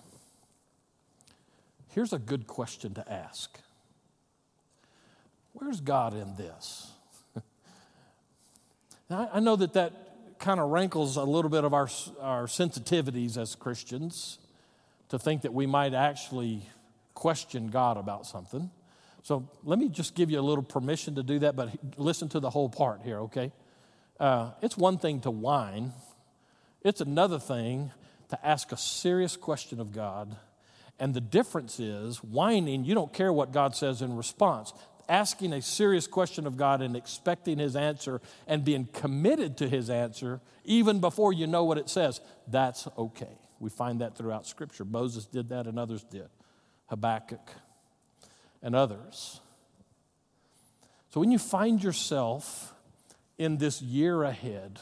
here's 1.89 2.13
a 2.13 2.19
good 2.19 2.47
question 2.47 2.95
to 2.95 3.13
ask 3.13 3.59
Where's 5.53 5.81
God 5.81 6.15
in 6.15 6.37
this? 6.37 6.91
now, 9.11 9.31
I 9.33 9.41
know 9.41 9.57
that 9.57 9.75
that 9.75 10.39
kind 10.39 10.59
of 10.59 10.71
rankles 10.71 11.17
a 11.17 11.23
little 11.23 11.51
bit 11.51 11.65
of 11.65 11.73
our, 11.73 11.89
our 12.21 12.47
sensitivities 12.47 13.39
as 13.39 13.55
Christians 13.55 14.39
to 15.09 15.19
think 15.19 15.43
that 15.43 15.55
we 15.55 15.67
might 15.67 15.95
actually 15.95 16.67
question 17.15 17.69
God 17.69 17.97
about 17.97 18.27
something. 18.27 18.71
So 19.23 19.49
let 19.63 19.79
me 19.79 19.89
just 19.89 20.15
give 20.15 20.31
you 20.31 20.41
a 20.41 20.43
little 20.43 20.65
permission 20.65 21.15
to 21.15 21.23
do 21.23 21.39
that, 21.41 21.55
but 21.55 21.71
listen 21.97 22.29
to 22.31 22.41
the 22.41 22.51
whole 22.51 22.69
part 22.69 23.03
here, 23.03 23.21
okay? 23.21 23.53
Uh, 24.19 24.51
it's 24.61 24.77
one 24.77 24.99
thing 24.99 25.21
to 25.21 25.31
whine, 25.31 25.93
it's 26.83 27.01
another 27.01 27.39
thing 27.39 27.93
to 28.31 28.47
ask 28.47 28.73
a 28.73 28.77
serious 28.77 29.37
question 29.37 29.81
of 29.81 29.93
God. 29.93 30.37
And 30.99 31.15
the 31.15 31.21
difference 31.21 31.79
is, 31.79 32.19
whining, 32.23 32.85
you 32.85 32.95
don't 32.95 33.13
care 33.13 33.33
what 33.33 33.53
God 33.53 33.75
says 33.77 34.03
in 34.03 34.17
response. 34.17 34.73
Asking 35.09 35.53
a 35.53 35.63
serious 35.63 36.07
question 36.07 36.47
of 36.47 36.57
God 36.57 36.81
and 36.81 36.97
expecting 36.97 37.59
His 37.59 37.77
answer 37.77 38.21
and 38.47 38.65
being 38.65 38.87
committed 38.93 39.57
to 39.59 39.69
His 39.69 39.91
answer, 39.91 40.41
even 40.65 41.01
before 41.01 41.33
you 41.33 41.47
know 41.47 41.65
what 41.65 41.79
it 41.79 41.89
says, 41.89 42.21
that's 42.49 42.89
okay. 42.97 43.39
We 43.59 43.71
find 43.71 44.01
that 44.01 44.17
throughout 44.17 44.47
Scripture. 44.47 44.85
Moses 44.85 45.27
did 45.27 45.49
that, 45.51 45.67
and 45.67 45.79
others 45.79 46.05
did. 46.05 46.29
Habakkuk 46.87 47.51
and 48.63 48.75
others. 48.75 49.41
So 51.11 51.21
when 51.21 51.31
you 51.31 51.39
find 51.39 51.83
yourself 51.83 52.73
in 53.37 53.59
this 53.59 53.83
year 53.83 54.23
ahead, 54.23 54.81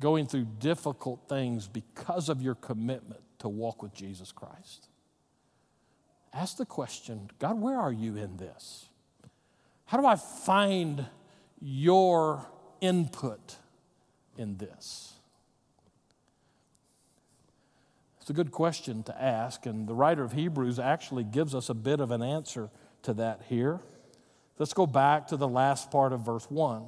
going 0.00 0.26
through 0.26 0.46
difficult 0.58 1.28
things 1.28 1.66
because 1.68 2.28
of 2.28 2.40
your 2.40 2.54
commitment 2.54 3.20
to 3.40 3.48
walk 3.48 3.82
with 3.82 3.92
Jesus 3.92 4.32
Christ, 4.32 4.88
ask 6.32 6.56
the 6.56 6.66
question 6.66 7.30
God, 7.38 7.60
where 7.60 7.78
are 7.78 7.92
you 7.92 8.16
in 8.16 8.36
this? 8.36 8.86
How 9.86 9.98
do 9.98 10.06
I 10.06 10.16
find 10.16 11.06
your 11.60 12.46
input 12.80 13.56
in 14.36 14.56
this? 14.56 15.17
It's 18.28 18.30
a 18.38 18.44
good 18.44 18.52
question 18.52 19.02
to 19.04 19.22
ask, 19.22 19.64
and 19.64 19.88
the 19.88 19.94
writer 19.94 20.22
of 20.22 20.32
Hebrews 20.32 20.78
actually 20.78 21.24
gives 21.24 21.54
us 21.54 21.70
a 21.70 21.74
bit 21.74 21.98
of 21.98 22.10
an 22.10 22.20
answer 22.22 22.68
to 23.04 23.14
that 23.14 23.40
here. 23.48 23.80
Let's 24.58 24.74
go 24.74 24.86
back 24.86 25.28
to 25.28 25.38
the 25.38 25.48
last 25.48 25.90
part 25.90 26.12
of 26.12 26.26
verse 26.26 26.44
1. 26.50 26.84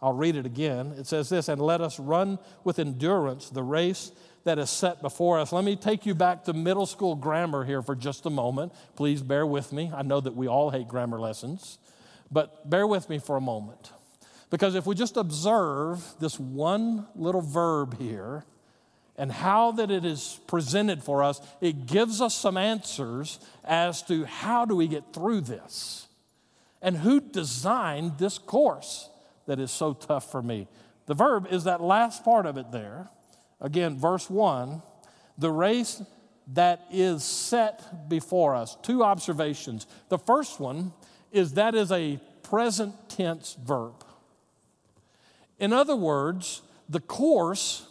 I'll 0.00 0.14
read 0.14 0.34
it 0.34 0.46
again. 0.46 0.94
It 0.96 1.06
says 1.06 1.28
this, 1.28 1.50
and 1.50 1.60
let 1.60 1.82
us 1.82 2.00
run 2.00 2.38
with 2.64 2.78
endurance 2.78 3.50
the 3.50 3.62
race 3.62 4.12
that 4.44 4.58
is 4.58 4.70
set 4.70 5.02
before 5.02 5.38
us. 5.38 5.52
Let 5.52 5.62
me 5.62 5.76
take 5.76 6.06
you 6.06 6.14
back 6.14 6.44
to 6.44 6.54
middle 6.54 6.86
school 6.86 7.16
grammar 7.16 7.66
here 7.66 7.82
for 7.82 7.94
just 7.94 8.24
a 8.24 8.30
moment. 8.30 8.72
Please 8.94 9.20
bear 9.20 9.44
with 9.44 9.74
me. 9.74 9.92
I 9.94 10.00
know 10.00 10.22
that 10.22 10.36
we 10.36 10.48
all 10.48 10.70
hate 10.70 10.88
grammar 10.88 11.20
lessons, 11.20 11.76
but 12.32 12.70
bear 12.70 12.86
with 12.86 13.10
me 13.10 13.18
for 13.18 13.36
a 13.36 13.42
moment. 13.42 13.92
Because 14.48 14.74
if 14.74 14.86
we 14.86 14.94
just 14.94 15.18
observe 15.18 16.02
this 16.18 16.40
one 16.40 17.06
little 17.14 17.42
verb 17.42 17.98
here, 17.98 18.46
and 19.18 19.32
how 19.32 19.72
that 19.72 19.90
it 19.90 20.04
is 20.04 20.40
presented 20.46 21.02
for 21.02 21.22
us, 21.22 21.40
it 21.60 21.86
gives 21.86 22.20
us 22.20 22.34
some 22.34 22.56
answers 22.56 23.38
as 23.64 24.02
to 24.02 24.24
how 24.24 24.64
do 24.64 24.76
we 24.76 24.88
get 24.88 25.12
through 25.12 25.40
this 25.40 26.06
and 26.82 26.96
who 26.98 27.20
designed 27.20 28.18
this 28.18 28.38
course 28.38 29.08
that 29.46 29.58
is 29.58 29.70
so 29.70 29.94
tough 29.94 30.30
for 30.30 30.42
me. 30.42 30.68
The 31.06 31.14
verb 31.14 31.46
is 31.50 31.64
that 31.64 31.80
last 31.80 32.24
part 32.24 32.46
of 32.46 32.56
it 32.56 32.70
there. 32.72 33.08
Again, 33.60 33.98
verse 33.98 34.28
1 34.28 34.82
the 35.38 35.50
race 35.50 36.02
that 36.54 36.86
is 36.90 37.22
set 37.22 38.08
before 38.08 38.54
us. 38.54 38.76
Two 38.82 39.02
observations. 39.02 39.86
The 40.08 40.18
first 40.18 40.60
one 40.60 40.92
is 41.32 41.54
that 41.54 41.74
is 41.74 41.92
a 41.92 42.20
present 42.42 42.94
tense 43.08 43.56
verb. 43.62 44.04
In 45.58 45.72
other 45.72 45.96
words, 45.96 46.62
the 46.88 47.00
course 47.00 47.86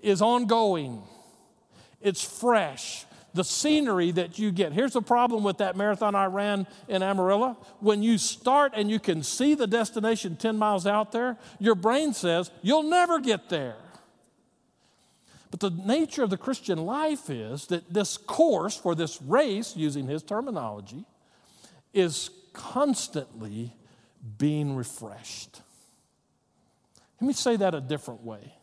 is 0.00 0.22
ongoing, 0.22 1.02
it's 2.00 2.22
fresh. 2.22 3.04
The 3.34 3.44
scenery 3.44 4.10
that 4.12 4.38
you 4.38 4.50
get. 4.50 4.72
Here's 4.72 4.94
the 4.94 5.02
problem 5.02 5.44
with 5.44 5.58
that 5.58 5.76
marathon 5.76 6.14
I 6.14 6.24
ran 6.24 6.66
in 6.88 7.02
Amarillo. 7.02 7.58
When 7.78 8.02
you 8.02 8.16
start 8.16 8.72
and 8.74 8.90
you 8.90 8.98
can 8.98 9.22
see 9.22 9.54
the 9.54 9.66
destination 9.66 10.36
10 10.36 10.56
miles 10.56 10.86
out 10.86 11.12
there, 11.12 11.36
your 11.60 11.74
brain 11.74 12.14
says, 12.14 12.50
You'll 12.62 12.84
never 12.84 13.20
get 13.20 13.50
there. 13.50 13.76
But 15.50 15.60
the 15.60 15.70
nature 15.70 16.22
of 16.22 16.30
the 16.30 16.36
Christian 16.36 16.84
life 16.84 17.30
is 17.30 17.66
that 17.66 17.92
this 17.92 18.16
course 18.16 18.76
for 18.76 18.94
this 18.94 19.20
race, 19.22 19.76
using 19.76 20.06
his 20.06 20.22
terminology, 20.22 21.04
is 21.94 22.30
constantly 22.52 23.74
being 24.36 24.76
refreshed. 24.76 25.62
Let 27.20 27.28
me 27.28 27.32
say 27.32 27.56
that 27.56 27.74
a 27.74 27.80
different 27.80 28.22
way. 28.22 28.57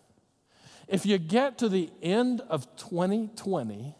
If 0.87 1.05
you 1.05 1.17
get 1.17 1.57
to 1.59 1.69
the 1.69 1.91
end 2.01 2.41
of 2.41 2.75
2020 2.75 3.95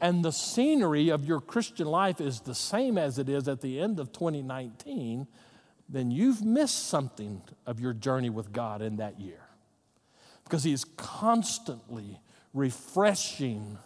and 0.00 0.24
the 0.24 0.32
scenery 0.32 1.08
of 1.10 1.24
your 1.24 1.40
Christian 1.40 1.86
life 1.86 2.20
is 2.20 2.40
the 2.40 2.54
same 2.54 2.98
as 2.98 3.18
it 3.18 3.28
is 3.28 3.48
at 3.48 3.60
the 3.60 3.80
end 3.80 4.00
of 4.00 4.12
2019, 4.12 5.26
then 5.88 6.10
you've 6.10 6.42
missed 6.42 6.88
something 6.88 7.42
of 7.66 7.80
your 7.80 7.92
journey 7.92 8.30
with 8.30 8.52
God 8.52 8.82
in 8.82 8.96
that 8.96 9.20
year. 9.20 9.40
Because 10.44 10.64
He's 10.64 10.84
constantly 10.96 12.20
refreshing 12.52 13.78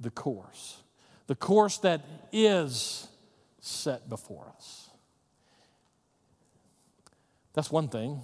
the 0.00 0.10
course, 0.10 0.82
the 1.26 1.34
course 1.34 1.78
that 1.78 2.02
is 2.32 3.08
set 3.60 4.08
before 4.08 4.52
us. 4.56 4.88
That's 7.52 7.70
one 7.70 7.88
thing. 7.88 8.22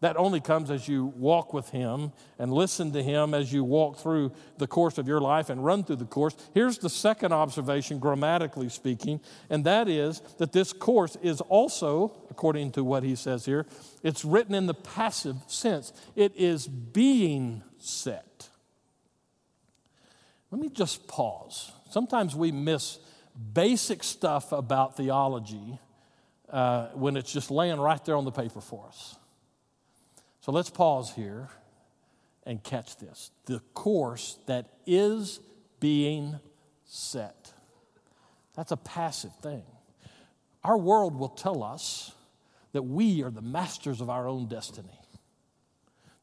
That 0.00 0.16
only 0.16 0.40
comes 0.40 0.70
as 0.70 0.88
you 0.88 1.06
walk 1.16 1.52
with 1.52 1.68
Him 1.70 2.12
and 2.38 2.52
listen 2.52 2.92
to 2.92 3.02
Him 3.02 3.34
as 3.34 3.52
you 3.52 3.62
walk 3.62 3.98
through 3.98 4.32
the 4.56 4.66
course 4.66 4.96
of 4.96 5.06
your 5.06 5.20
life 5.20 5.50
and 5.50 5.62
run 5.62 5.84
through 5.84 5.96
the 5.96 6.06
course. 6.06 6.34
Here's 6.54 6.78
the 6.78 6.88
second 6.88 7.32
observation, 7.32 7.98
grammatically 7.98 8.70
speaking, 8.70 9.20
and 9.50 9.64
that 9.66 9.88
is 9.88 10.20
that 10.38 10.52
this 10.52 10.72
course 10.72 11.16
is 11.22 11.42
also, 11.42 12.16
according 12.30 12.72
to 12.72 12.84
what 12.84 13.02
He 13.02 13.14
says 13.14 13.44
here, 13.44 13.66
it's 14.02 14.24
written 14.24 14.54
in 14.54 14.64
the 14.64 14.74
passive 14.74 15.36
sense. 15.46 15.92
It 16.16 16.32
is 16.34 16.66
being 16.66 17.62
set. 17.78 18.48
Let 20.50 20.62
me 20.62 20.70
just 20.70 21.06
pause. 21.08 21.72
Sometimes 21.90 22.34
we 22.34 22.52
miss 22.52 22.98
basic 23.52 24.02
stuff 24.02 24.50
about 24.52 24.96
theology 24.96 25.78
uh, 26.48 26.88
when 26.94 27.16
it's 27.16 27.32
just 27.32 27.50
laying 27.50 27.78
right 27.78 28.02
there 28.04 28.16
on 28.16 28.24
the 28.24 28.32
paper 28.32 28.60
for 28.62 28.86
us. 28.88 29.16
So 30.40 30.52
let's 30.52 30.70
pause 30.70 31.12
here 31.14 31.48
and 32.44 32.62
catch 32.62 32.96
this. 32.96 33.30
The 33.44 33.60
course 33.74 34.38
that 34.46 34.70
is 34.86 35.40
being 35.80 36.38
set. 36.84 37.52
That's 38.54 38.72
a 38.72 38.76
passive 38.76 39.34
thing. 39.36 39.62
Our 40.64 40.78
world 40.78 41.16
will 41.16 41.28
tell 41.28 41.62
us 41.62 42.12
that 42.72 42.82
we 42.82 43.22
are 43.22 43.30
the 43.30 43.42
masters 43.42 44.00
of 44.00 44.10
our 44.10 44.28
own 44.28 44.46
destiny. 44.46 44.88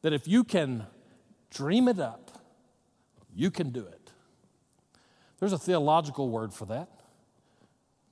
That 0.02 0.12
if 0.12 0.28
you 0.28 0.44
can 0.44 0.86
dream 1.50 1.88
it 1.88 1.98
up, 1.98 2.30
you 3.34 3.50
can 3.50 3.70
do 3.70 3.86
it. 3.86 4.12
There's 5.38 5.52
a 5.52 5.58
theological 5.58 6.30
word 6.30 6.52
for 6.52 6.66
that. 6.66 6.88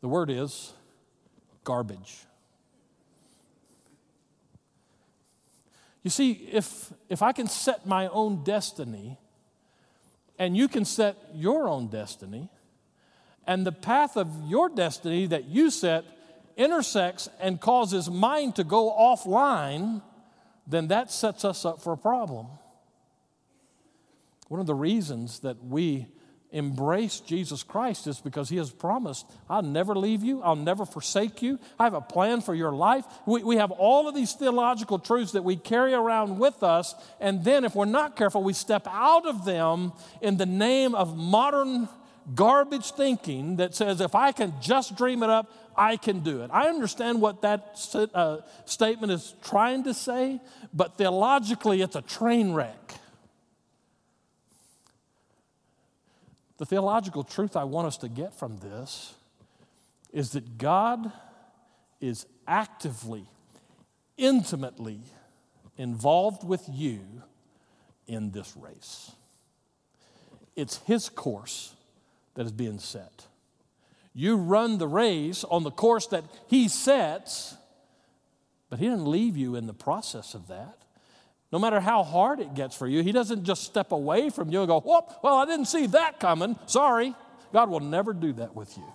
The 0.01 0.09
word 0.09 0.31
is 0.31 0.73
garbage. 1.65 2.19
You 6.07 6.11
see, 6.11 6.49
if, 6.53 6.93
if 7.09 7.21
I 7.21 7.33
can 7.33 7.49
set 7.49 7.85
my 7.85 8.07
own 8.07 8.45
destiny, 8.45 9.19
and 10.39 10.57
you 10.57 10.69
can 10.69 10.85
set 10.85 11.17
your 11.35 11.67
own 11.67 11.89
destiny, 11.89 12.49
and 13.45 13.67
the 13.67 13.73
path 13.73 14.17
of 14.17 14.31
your 14.47 14.69
destiny 14.69 15.27
that 15.27 15.47
you 15.47 15.69
set 15.69 16.05
intersects 16.57 17.29
and 17.41 17.61
causes 17.61 18.09
mine 18.09 18.53
to 18.53 18.63
go 18.63 18.89
offline, 18.97 20.01
then 20.65 20.87
that 20.87 21.11
sets 21.11 21.45
us 21.45 21.65
up 21.65 21.83
for 21.83 21.93
a 21.95 21.99
problem. 21.99 22.47
One 24.47 24.61
of 24.61 24.67
the 24.67 24.77
reasons 24.77 25.41
that 25.41 25.65
we 25.65 26.07
embrace 26.57 27.21
Jesus 27.21 27.63
Christ 27.63 28.07
is 28.07 28.21
because 28.21 28.49
He 28.49 28.57
has 28.57 28.71
promised, 28.71 29.27
I'll 29.49 29.63
never 29.63 29.95
leave 29.95 30.25
you, 30.25 30.43
I'll 30.43 30.57
never 30.57 30.87
forsake 30.87 31.43
you, 31.43 31.59
I 31.79 31.85
have 31.85 31.95
a 31.95 32.01
plan 32.01 32.41
for 32.41 32.55
your 32.55 32.73
life. 32.73 33.05
We, 33.27 33.43
we 33.43 33.57
have 33.57 33.71
all 33.71 34.09
of 34.09 34.15
these 34.15 34.33
theological 34.33 34.99
truths 34.99 35.33
that 35.33 35.45
we 35.45 35.57
carry 35.57 35.95
around 35.95 36.39
with 36.39 36.63
us, 36.63 36.95
and 37.21 37.45
then 37.45 37.65
if 37.65 37.75
we're 37.75 37.85
not 37.85 38.17
careful, 38.17 38.43
we 38.43 38.53
step 38.53 38.87
out 38.91 39.27
of 39.27 39.45
them 39.45 39.93
in 40.21 40.37
the 40.37 40.47
name 40.47 40.95
of 40.95 41.17
modern 41.17 41.89
garbage 42.35 42.91
thinking 42.93 43.57
that 43.57 43.75
says, 43.75 44.01
if 44.01 44.15
I 44.15 44.33
can 44.33 44.55
just 44.61 44.97
dream 44.97 45.23
it 45.23 45.31
up, 45.31 45.53
I 45.77 45.97
can 45.97 46.21
do 46.21 46.43
it. 46.43 46.51
I 46.53 46.69
understand 46.69 47.21
what 47.21 47.43
that 47.43 47.79
uh, 48.15 48.39
statement 48.65 49.13
is 49.13 49.35
trying 49.43 49.85
to 49.85 49.95
say, 49.95 50.41
but 50.73 50.97
theologically, 50.97 51.83
it's 51.83 51.97
a 51.97 52.03
train 52.03 52.53
wreck. 52.53 52.95
The 56.59 56.67
theological 56.67 57.23
truth 57.23 57.57
I 57.57 57.65
want 57.65 57.87
us 57.87 57.99
to 57.99 58.09
get 58.09 58.35
from 58.35 58.59
this 58.59 59.15
is 60.13 60.31
that 60.31 60.57
God 60.59 61.13
is 62.01 62.27
actively, 62.47 63.27
intimately 64.17 65.01
involved 65.77 66.47
with 66.47 66.65
you 66.71 67.01
in 68.07 68.31
this 68.31 68.57
race. 68.57 69.13
It's 70.55 70.79
His 70.79 71.11
course 71.11 71.75
that 72.35 72.47
is 72.47 72.53
being 72.53 72.79
set. 72.79 73.27
You 74.15 74.37
run 74.37 74.79
the 74.79 74.89
race 74.89 75.45
on 75.45 75.63
the 75.63 75.71
course 75.71 76.07
that 76.07 76.25
He 76.47 76.69
sets, 76.69 77.55
but 78.71 78.79
He 78.79 78.87
didn't 78.87 79.07
leave 79.07 79.37
you 79.37 79.57
in 79.57 79.67
the 79.67 79.75
process 79.75 80.33
of 80.33 80.49
that. 80.49 80.79
No 81.53 81.59
matter 81.59 81.81
how 81.81 82.03
hard 82.03 82.41
it 82.41 82.55
gets 82.55 82.77
for 82.77 82.87
you, 82.87 83.03
He 83.03 83.13
doesn't 83.13 83.45
just 83.45 83.63
step 83.63 83.93
away 83.93 84.31
from 84.31 84.51
you 84.51 84.61
and 84.61 84.69
go, 84.69 84.81
Whoop, 84.81 85.13
well, 85.23 85.37
I 85.37 85.47
didn't 85.47 85.67
see 85.67 85.87
that 85.89 86.21
coming. 86.21 86.59
Sorry. 86.67 87.15
God 87.53 87.71
will 87.71 87.81
never 87.81 88.13
do 88.13 88.33
that 88.35 88.55
with 88.55 88.77
you. 88.77 88.93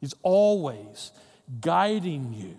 He's 0.00 0.14
always 0.22 1.12
guiding 1.60 2.32
you, 2.32 2.56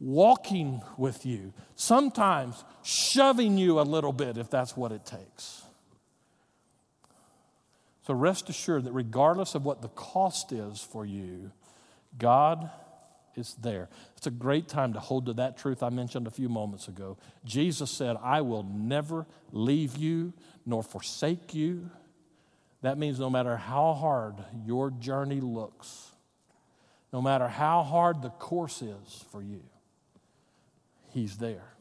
walking 0.00 0.82
with 0.96 1.26
you, 1.26 1.52
sometimes 1.74 2.64
shoving 2.82 3.58
you 3.58 3.80
a 3.80 3.82
little 3.82 4.12
bit 4.12 4.38
if 4.38 4.50
that's 4.50 4.76
what 4.76 4.92
it 4.92 5.04
takes. 5.04 5.62
So 8.06 8.14
rest 8.14 8.48
assured 8.48 8.84
that 8.84 8.92
regardless 8.92 9.54
of 9.54 9.64
what 9.64 9.82
the 9.82 9.88
cost 9.88 10.52
is 10.52 10.80
for 10.80 11.04
you, 11.04 11.52
God 12.18 12.70
is 13.36 13.54
there. 13.54 13.88
It's 14.20 14.26
a 14.26 14.30
great 14.30 14.68
time 14.68 14.92
to 14.92 15.00
hold 15.00 15.24
to 15.26 15.32
that 15.32 15.56
truth 15.56 15.82
I 15.82 15.88
mentioned 15.88 16.26
a 16.26 16.30
few 16.30 16.50
moments 16.50 16.88
ago. 16.88 17.16
Jesus 17.42 17.90
said, 17.90 18.18
I 18.22 18.42
will 18.42 18.64
never 18.64 19.24
leave 19.50 19.96
you 19.96 20.34
nor 20.66 20.82
forsake 20.82 21.54
you. 21.54 21.90
That 22.82 22.98
means 22.98 23.18
no 23.18 23.30
matter 23.30 23.56
how 23.56 23.94
hard 23.94 24.34
your 24.66 24.90
journey 24.90 25.40
looks, 25.40 26.10
no 27.14 27.22
matter 27.22 27.48
how 27.48 27.82
hard 27.82 28.20
the 28.20 28.28
course 28.28 28.82
is 28.82 29.24
for 29.32 29.42
you, 29.42 29.62
He's 31.08 31.38
there. 31.38 31.72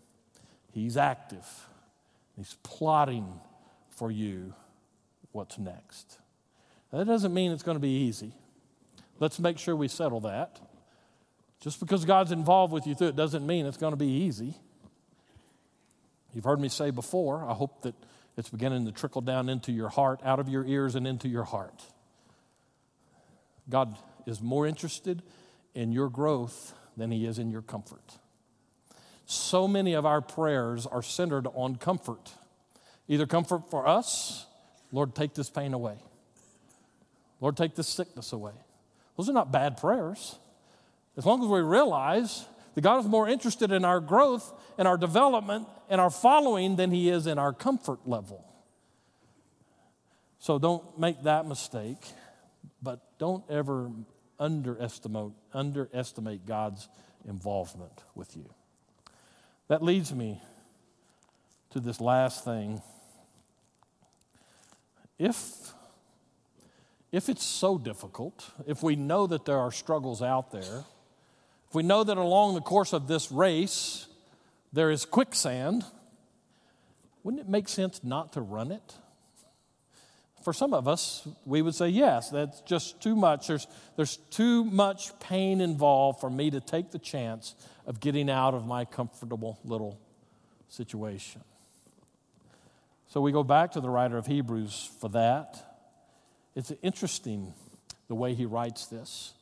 He's 0.72 0.96
active. 0.96 1.46
He's 2.38 2.56
plotting 2.64 3.28
for 3.90 4.10
you 4.10 4.54
what's 5.34 5.58
next. 5.58 6.20
That 6.94 7.06
doesn't 7.06 7.34
mean 7.34 7.52
it's 7.52 7.64
going 7.64 7.76
to 7.76 7.82
be 7.82 8.06
easy. 8.08 8.32
Let's 9.20 9.40
make 9.40 9.58
sure 9.58 9.76
we 9.76 9.90
settle 9.90 10.22
that. 10.22 10.62
Just 11.60 11.80
because 11.80 12.06
God's 12.06 12.32
involved 12.32 12.72
with 12.72 12.88
you 12.88 12.96
through 12.96 13.10
it 13.10 13.16
doesn't 13.16 13.46
mean 13.46 13.66
it's 13.66 13.78
going 13.78 13.92
to 13.92 13.98
be 13.98 14.08
easy. 14.08 14.56
You've 16.34 16.46
heard 16.46 16.60
me 16.60 16.70
say 16.70 16.92
before, 16.92 17.44
I 17.44 17.54
hope 17.54 17.82
that 17.82 17.96
it's 18.38 18.50
beginning 18.50 18.86
to 18.86 18.92
trickle 18.92 19.22
down 19.22 19.50
into 19.50 19.72
your 19.72 19.90
heart, 19.90 20.22
out 20.24 20.40
of 20.40 20.48
your 20.48 20.66
ears, 20.66 20.96
and 20.96 21.06
into 21.06 21.28
your 21.28 21.44
heart. 21.44 21.84
God 23.70 23.98
is 24.26 24.42
more 24.42 24.66
interested 24.66 25.22
in 25.76 25.92
your 25.92 26.10
growth 26.10 26.74
than 26.96 27.12
He 27.12 27.26
is 27.26 27.40
in 27.40 27.52
your 27.52 27.62
comfort. 27.62 28.18
So 29.26 29.68
many 29.68 29.94
of 29.94 30.06
our 30.06 30.22
prayers 30.22 30.86
are 30.86 31.04
centered 31.04 31.48
on 31.54 31.76
comfort 31.76 32.32
either 33.10 33.26
comfort 33.26 33.70
for 33.70 33.86
us, 33.88 34.46
Lord, 34.94 35.14
take 35.16 35.34
this 35.34 35.50
pain 35.50 35.74
away. 35.74 35.98
Lord, 37.42 37.58
take 37.58 37.76
this 37.76 37.90
sickness 37.90 38.32
away. 38.32 38.54
Those 39.18 39.30
are 39.30 39.34
not 39.34 39.52
bad 39.52 39.78
prayers. 39.78 40.38
As 41.20 41.26
long 41.26 41.44
as 41.44 41.50
we 41.50 41.60
realize 41.60 42.46
that 42.76 42.82
God 42.82 43.02
is 43.02 43.06
more 43.06 43.28
interested 43.28 43.74
in 43.74 43.84
our 43.84 44.00
growth 44.00 44.54
and 44.78 44.88
our 44.88 44.96
development 44.96 45.68
and 45.90 46.00
our 46.00 46.10
following 46.10 46.78
than 46.78 46.92
He 46.92 47.10
is 47.10 47.28
in 47.28 47.38
our 47.38 47.52
comfort 47.52 48.00
level. 48.08 48.48
So 50.40 50.58
don't 50.58 50.98
make 50.98 51.24
that 51.24 51.46
mistake, 51.46 51.98
but 52.82 53.02
don't 53.20 53.44
ever 53.50 53.92
underestimate, 54.40 55.34
underestimate 55.54 56.46
God's 56.46 56.88
involvement 57.28 58.06
with 58.16 58.38
you. 58.38 58.50
That 59.68 59.84
leads 59.84 60.16
me 60.16 60.42
to 61.72 61.82
this 61.82 62.00
last 62.00 62.46
thing. 62.46 62.82
If 65.18 65.74
if 67.12 67.28
it's 67.28 67.44
so 67.44 67.78
difficult, 67.78 68.52
if 68.66 68.82
we 68.82 68.96
know 68.96 69.28
that 69.28 69.44
there 69.44 69.58
are 69.58 69.72
struggles 69.72 70.22
out 70.22 70.52
there, 70.52 70.86
if 71.70 71.76
we 71.76 71.84
know 71.84 72.04
that 72.04 72.18
along 72.18 72.56
the 72.56 72.62
course 72.62 72.94
of 72.94 73.08
this 73.08 73.32
race 73.32 74.08
there 74.74 74.92
is 74.92 75.06
quicksand, 75.06 75.86
wouldn't 77.24 77.42
it 77.42 77.50
make 77.50 77.68
sense 77.68 78.04
not 78.04 78.34
to 78.34 78.42
run 78.42 78.72
it 78.72 78.96
for 80.44 80.54
some 80.54 80.74
of 80.74 80.88
us, 80.88 81.28
we 81.46 81.62
would 81.62 81.76
say, 81.76 81.90
yes, 81.90 82.30
that's 82.30 82.62
just 82.62 83.02
too 83.02 83.16
much. 83.16 83.48
There's, 83.48 83.68
there's 83.96 84.18
too 84.32 84.64
much 84.64 85.18
pain 85.20 85.62
involved 85.62 86.20
for 86.20 86.30
me 86.30 86.50
to 86.52 86.60
take 86.62 86.92
the 86.92 87.00
chance 87.00 87.56
of 87.86 88.00
getting 88.00 88.30
out 88.30 88.54
of 88.54 88.66
my 88.66 88.86
comfortable 88.86 89.60
little 89.64 90.00
situation. 90.70 91.42
So 93.08 93.22
we 93.22 93.32
go 93.32 93.44
back 93.44 93.72
to 93.74 93.82
the 93.82 93.90
writer 93.90 94.18
of 94.18 94.28
Hebrews 94.28 94.90
for 95.00 95.10
that. 95.10 95.78
It's 96.56 96.72
interesting 96.82 97.54
the 98.08 98.16
way 98.16 98.34
he 98.34 98.46
writes 98.46 98.86
this 98.86 99.34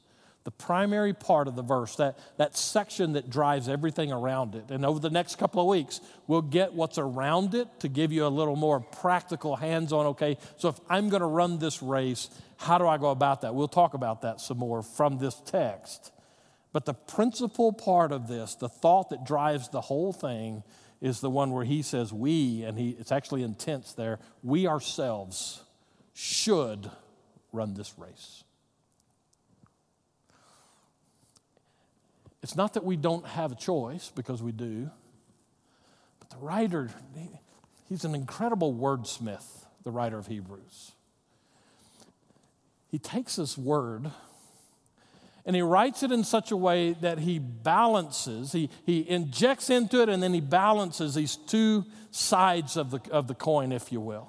the 0.48 0.52
primary 0.52 1.12
part 1.12 1.50
of 1.50 1.58
the 1.58 1.62
verse, 1.62 1.98
that, 1.98 2.18
that 2.38 2.56
section 2.56 3.12
that 3.12 3.30
drives 3.30 3.68
everything 3.68 4.14
around 4.14 4.56
it. 4.56 4.72
And 4.72 4.86
over 4.86 4.98
the 4.98 5.10
next 5.10 5.36
couple 5.36 5.60
of 5.60 5.68
weeks, 5.68 6.00
we'll 6.26 6.42
get 6.42 6.72
what's 6.72 6.98
around 6.98 7.54
it 7.54 7.68
to 7.82 7.90
give 7.90 8.14
you 8.14 8.26
a 8.26 8.30
little 8.30 8.56
more 8.56 8.80
practical 8.80 9.58
hands 9.58 9.92
on, 9.92 10.06
okay, 10.06 10.38
so 10.56 10.70
if 10.70 10.80
I'm 10.90 11.10
going 11.10 11.20
to 11.20 11.28
run 11.28 11.60
this 11.60 11.84
race, 11.84 12.30
how 12.56 12.78
do 12.78 12.88
I 12.88 12.98
go 12.98 13.10
about 13.10 13.42
that? 13.42 13.56
We'll 13.56 13.68
talk 13.68 13.94
about 13.94 14.22
that 14.22 14.40
some 14.40 14.60
more 14.60 14.84
from 14.84 15.18
this 15.18 15.36
text. 15.46 16.14
But 16.72 16.86
the 16.86 16.94
principal 16.94 17.74
part 17.74 18.14
of 18.14 18.30
this, 18.30 18.56
the 18.56 18.70
thought 18.70 19.10
that 19.10 19.26
drives 19.26 19.68
the 19.68 19.82
whole 19.82 20.14
thing, 20.14 20.64
is 21.02 21.20
the 21.20 21.30
one 21.30 21.52
where 21.52 21.66
he 21.66 21.82
says, 21.82 22.14
We, 22.14 22.64
and 22.64 22.80
he, 22.80 22.92
it's 22.92 23.12
actually 23.12 23.44
intense 23.44 23.92
there, 23.92 24.20
we 24.44 24.66
ourselves 24.66 25.62
should 26.14 26.90
run 27.52 27.74
this 27.74 27.94
race. 27.98 28.46
It's 32.43 32.56
not 32.56 32.73
that 32.73 32.84
we 32.84 32.95
don't 32.95 33.26
have 33.26 33.52
a 33.52 33.56
choice, 33.56 34.12
because 34.15 34.41
we 34.41 34.52
do, 34.52 34.89
but 36.19 36.30
the 36.30 36.38
writer, 36.38 36.89
he's 37.89 38.06
an 38.06 38.15
incredible 38.15 38.73
wordsmith, 38.73 39.65
the 39.84 39.91
writer 39.91 40.17
of 40.17 40.28
Hebrews. 40.28 40.91
He 42.89 43.00
takes 43.00 43.36
this 43.36 43.58
word 43.58 44.12
and 45.47 45.56
he 45.56 45.62
writes 45.62 46.04
it 46.04 46.12
in 46.12 46.26
such 46.26 46.52
a 46.52 46.58
way 46.58 46.91
that 47.00 47.19
he 47.19 47.39
balances, 47.39 48.52
he, 48.52 48.69
he 48.86 49.10
injects 49.10 49.69
into 49.69 50.02
it, 50.02 50.10
and 50.10 50.21
then 50.21 50.34
he 50.34 50.41
balances 50.41 51.15
these 51.15 51.38
two 51.38 51.86
sides 52.12 52.76
of 52.76 52.91
the, 52.91 53.00
of 53.12 53.28
the 53.30 53.34
coin, 53.34 53.71
if 53.71 53.89
you 53.89 54.02
will. 54.02 54.28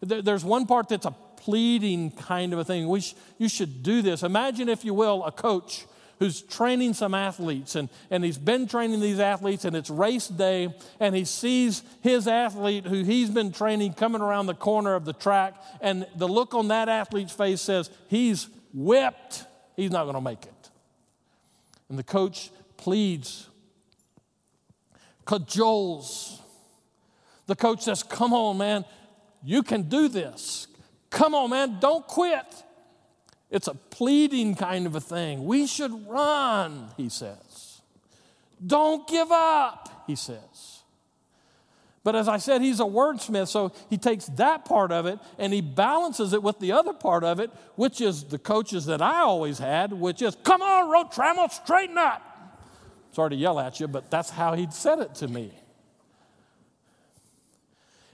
There, 0.00 0.20
there's 0.20 0.44
one 0.44 0.66
part 0.66 0.88
that's 0.88 1.06
a 1.06 1.14
pleading 1.36 2.10
kind 2.10 2.52
of 2.52 2.58
a 2.58 2.64
thing. 2.64 2.88
We 2.88 3.00
sh, 3.00 3.14
you 3.38 3.48
should 3.48 3.84
do 3.84 4.02
this. 4.02 4.24
Imagine, 4.24 4.68
if 4.68 4.84
you 4.84 4.92
will, 4.92 5.24
a 5.24 5.30
coach 5.30 5.86
who's 6.20 6.42
training 6.42 6.92
some 6.92 7.14
athletes, 7.14 7.74
and, 7.74 7.88
and 8.10 8.22
he's 8.22 8.38
been 8.38 8.68
training 8.68 9.00
these 9.00 9.18
athletes, 9.18 9.64
and 9.64 9.74
it's 9.74 9.88
race 9.88 10.28
day, 10.28 10.72
and 11.00 11.16
he 11.16 11.24
sees 11.24 11.82
his 12.02 12.28
athlete 12.28 12.84
who 12.84 13.02
he's 13.02 13.30
been 13.30 13.50
training 13.50 13.94
coming 13.94 14.20
around 14.20 14.46
the 14.46 14.54
corner 14.54 14.94
of 14.94 15.06
the 15.06 15.14
track, 15.14 15.54
and 15.80 16.06
the 16.14 16.28
look 16.28 16.54
on 16.54 16.68
that 16.68 16.88
athlete's 16.88 17.32
face 17.32 17.62
says, 17.62 17.90
He's 18.06 18.48
whipped, 18.74 19.44
he's 19.76 19.90
not 19.90 20.04
going 20.04 20.14
to 20.14 20.20
make 20.20 20.44
it. 20.44 20.70
And 21.88 21.98
the 21.98 22.04
coach 22.04 22.50
pleads, 22.76 23.48
cajoles. 25.26 26.38
The 27.46 27.56
coach 27.56 27.82
says, 27.82 28.02
Come 28.02 28.34
on, 28.34 28.58
man, 28.58 28.84
you 29.42 29.62
can 29.62 29.88
do 29.88 30.08
this. 30.08 30.66
Come 31.08 31.34
on, 31.34 31.50
man, 31.50 31.78
don't 31.80 32.06
quit. 32.06 32.44
It's 33.50 33.66
a 33.66 33.74
pleading 33.74 34.54
kind 34.54 34.86
of 34.86 34.94
a 34.94 35.00
thing. 35.00 35.44
We 35.44 35.66
should 35.66 36.08
run, 36.08 36.88
he 36.96 37.08
says. 37.08 37.80
Don't 38.64 39.08
give 39.08 39.32
up, 39.32 40.04
he 40.06 40.14
says. 40.14 40.82
But 42.02 42.16
as 42.16 42.28
I 42.28 42.38
said, 42.38 42.62
he's 42.62 42.80
a 42.80 42.84
wordsmith, 42.84 43.48
so 43.48 43.72
he 43.90 43.98
takes 43.98 44.26
that 44.26 44.64
part 44.64 44.90
of 44.90 45.04
it 45.04 45.18
and 45.38 45.52
he 45.52 45.60
balances 45.60 46.32
it 46.32 46.42
with 46.42 46.58
the 46.58 46.72
other 46.72 46.94
part 46.94 47.24
of 47.24 47.40
it, 47.40 47.50
which 47.74 48.00
is 48.00 48.24
the 48.24 48.38
coaches 48.38 48.86
that 48.86 49.02
I 49.02 49.20
always 49.20 49.58
had, 49.58 49.92
which 49.92 50.22
is, 50.22 50.34
come 50.42 50.62
on, 50.62 50.90
road 50.90 51.10
trammel, 51.12 51.50
straighten 51.50 51.98
up. 51.98 52.22
Sorry 53.12 53.30
to 53.30 53.36
yell 53.36 53.58
at 53.58 53.80
you, 53.80 53.88
but 53.88 54.10
that's 54.10 54.30
how 54.30 54.54
he'd 54.54 54.72
said 54.72 55.00
it 55.00 55.14
to 55.16 55.28
me. 55.28 55.52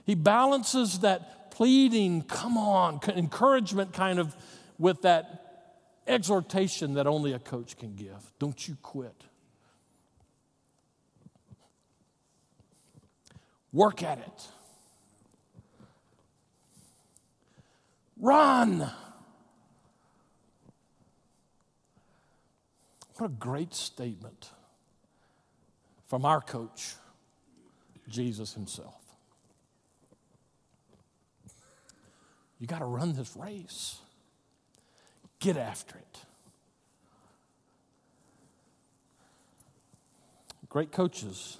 He 0.05 0.15
balances 0.15 0.99
that 0.99 1.51
pleading, 1.51 2.23
come 2.23 2.57
on, 2.57 2.99
encouragement 3.07 3.93
kind 3.93 4.19
of 4.19 4.35
with 4.79 5.01
that 5.01 5.43
exhortation 6.07 6.93
that 6.95 7.07
only 7.07 7.33
a 7.33 7.39
coach 7.39 7.77
can 7.77 7.95
give. 7.95 8.31
Don't 8.39 8.67
you 8.67 8.77
quit. 8.81 9.23
Work 13.73 14.01
at 14.03 14.19
it. 14.19 14.47
Run. 18.19 18.89
What 23.17 23.25
a 23.25 23.29
great 23.29 23.73
statement 23.73 24.49
from 26.05 26.23
our 26.25 26.39
coach, 26.39 26.95
Jesus 28.07 28.53
himself. 28.53 28.95
You 32.59 32.65
got 32.65 32.79
to 32.79 32.85
run 32.85 33.13
this 33.13 33.35
race. 33.35 33.99
Get 35.39 35.57
after 35.57 35.97
it. 35.97 36.19
Great 40.69 40.91
coaches 40.91 41.57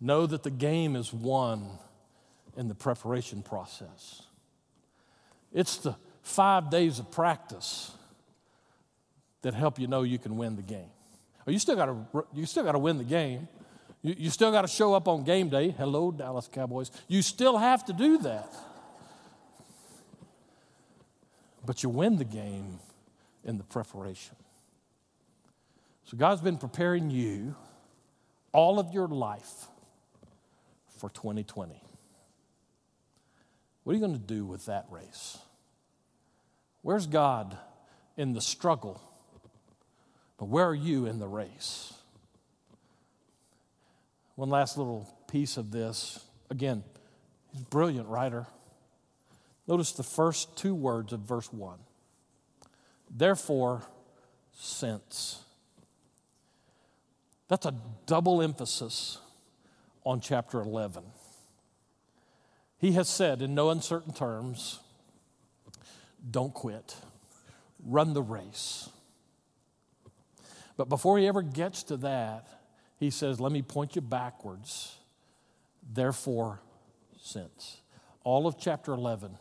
know 0.00 0.26
that 0.26 0.42
the 0.42 0.50
game 0.50 0.96
is 0.96 1.12
won 1.12 1.68
in 2.56 2.68
the 2.68 2.74
preparation 2.74 3.42
process. 3.42 4.22
It's 5.52 5.76
the 5.78 5.94
five 6.22 6.70
days 6.70 6.98
of 6.98 7.10
practice 7.10 7.92
that 9.42 9.54
help 9.54 9.78
you 9.78 9.86
know 9.86 10.02
you 10.02 10.18
can 10.18 10.36
win 10.36 10.56
the 10.56 10.62
game. 10.62 10.90
Oh, 11.46 11.50
you 11.50 11.58
still 11.58 11.76
got 11.76 11.86
to 11.86 12.24
you 12.34 12.46
still 12.46 12.64
got 12.64 12.72
to 12.72 12.78
win 12.78 12.98
the 12.98 13.04
game. 13.04 13.48
You, 14.02 14.14
you 14.18 14.30
still 14.30 14.50
got 14.50 14.62
to 14.62 14.68
show 14.68 14.94
up 14.94 15.06
on 15.06 15.24
game 15.24 15.48
day. 15.48 15.70
Hello, 15.70 16.10
Dallas 16.10 16.48
Cowboys. 16.52 16.90
You 17.06 17.22
still 17.22 17.58
have 17.58 17.84
to 17.84 17.92
do 17.92 18.18
that 18.18 18.52
but 21.66 21.82
you 21.82 21.88
win 21.88 22.16
the 22.16 22.24
game 22.24 22.78
in 23.44 23.58
the 23.58 23.64
preparation. 23.64 24.36
So 26.04 26.16
God's 26.16 26.40
been 26.40 26.58
preparing 26.58 27.10
you 27.10 27.56
all 28.52 28.78
of 28.78 28.92
your 28.92 29.08
life 29.08 29.66
for 30.98 31.10
2020. 31.10 31.82
What 33.82 33.92
are 33.92 33.94
you 33.94 34.00
going 34.00 34.14
to 34.14 34.18
do 34.18 34.44
with 34.44 34.66
that 34.66 34.86
race? 34.90 35.38
Where's 36.82 37.06
God 37.06 37.56
in 38.16 38.32
the 38.32 38.40
struggle? 38.40 39.02
But 40.38 40.46
where 40.46 40.66
are 40.66 40.74
you 40.74 41.06
in 41.06 41.18
the 41.18 41.28
race? 41.28 41.92
One 44.36 44.50
last 44.50 44.76
little 44.76 45.08
piece 45.28 45.56
of 45.56 45.70
this. 45.70 46.24
Again, 46.50 46.84
he's 47.52 47.62
a 47.62 47.64
brilliant 47.66 48.08
writer. 48.08 48.46
Notice 49.68 49.92
the 49.92 50.02
first 50.02 50.56
two 50.56 50.74
words 50.74 51.12
of 51.12 51.20
verse 51.20 51.52
1. 51.52 51.78
Therefore, 53.10 53.82
since. 54.52 55.42
That's 57.48 57.66
a 57.66 57.74
double 58.06 58.42
emphasis 58.42 59.18
on 60.04 60.20
chapter 60.20 60.60
11. 60.60 61.02
He 62.78 62.92
has 62.92 63.08
said 63.08 63.42
in 63.42 63.54
no 63.54 63.70
uncertain 63.70 64.12
terms, 64.12 64.80
don't 66.30 66.52
quit, 66.52 66.96
run 67.84 68.14
the 68.14 68.22
race. 68.22 68.88
But 70.76 70.88
before 70.88 71.18
he 71.18 71.26
ever 71.26 71.42
gets 71.42 71.82
to 71.84 71.96
that, 71.98 72.46
he 72.98 73.10
says, 73.10 73.40
let 73.40 73.52
me 73.52 73.62
point 73.62 73.96
you 73.96 74.02
backwards. 74.02 74.96
Therefore, 75.92 76.60
since. 77.20 77.78
All 78.24 78.46
of 78.46 78.58
chapter 78.58 78.92
11 78.92 79.38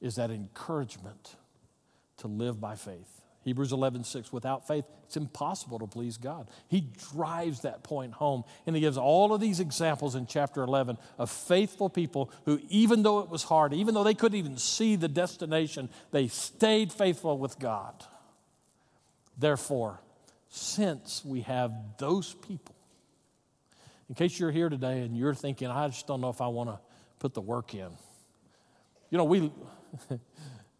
is 0.00 0.16
that 0.16 0.30
encouragement 0.30 1.36
to 2.18 2.28
live 2.28 2.60
by 2.60 2.76
faith. 2.76 3.16
Hebrews 3.46 3.72
11, 3.72 4.02
6, 4.02 4.32
without 4.32 4.66
faith, 4.66 4.84
it's 5.04 5.16
impossible 5.16 5.78
to 5.78 5.86
please 5.86 6.18
God. 6.18 6.50
He 6.66 6.88
drives 7.12 7.60
that 7.60 7.84
point 7.84 8.12
home. 8.12 8.42
And 8.66 8.74
he 8.74 8.80
gives 8.80 8.98
all 8.98 9.32
of 9.32 9.40
these 9.40 9.60
examples 9.60 10.16
in 10.16 10.26
chapter 10.26 10.64
11 10.64 10.98
of 11.16 11.30
faithful 11.30 11.88
people 11.88 12.32
who, 12.44 12.60
even 12.68 13.04
though 13.04 13.20
it 13.20 13.28
was 13.28 13.44
hard, 13.44 13.72
even 13.72 13.94
though 13.94 14.02
they 14.02 14.14
couldn't 14.14 14.36
even 14.36 14.56
see 14.56 14.96
the 14.96 15.06
destination, 15.06 15.88
they 16.10 16.26
stayed 16.26 16.92
faithful 16.92 17.38
with 17.38 17.56
God. 17.60 17.94
Therefore, 19.38 20.00
since 20.48 21.24
we 21.24 21.42
have 21.42 21.72
those 21.98 22.34
people, 22.34 22.74
in 24.08 24.16
case 24.16 24.40
you're 24.40 24.50
here 24.50 24.68
today 24.68 25.02
and 25.02 25.16
you're 25.16 25.34
thinking, 25.34 25.68
I 25.68 25.86
just 25.86 26.08
don't 26.08 26.20
know 26.20 26.30
if 26.30 26.40
I 26.40 26.48
want 26.48 26.70
to 26.70 26.80
put 27.20 27.32
the 27.32 27.40
work 27.40 27.74
in. 27.74 27.90
You 29.10 29.18
know, 29.18 29.24
we 29.24 29.52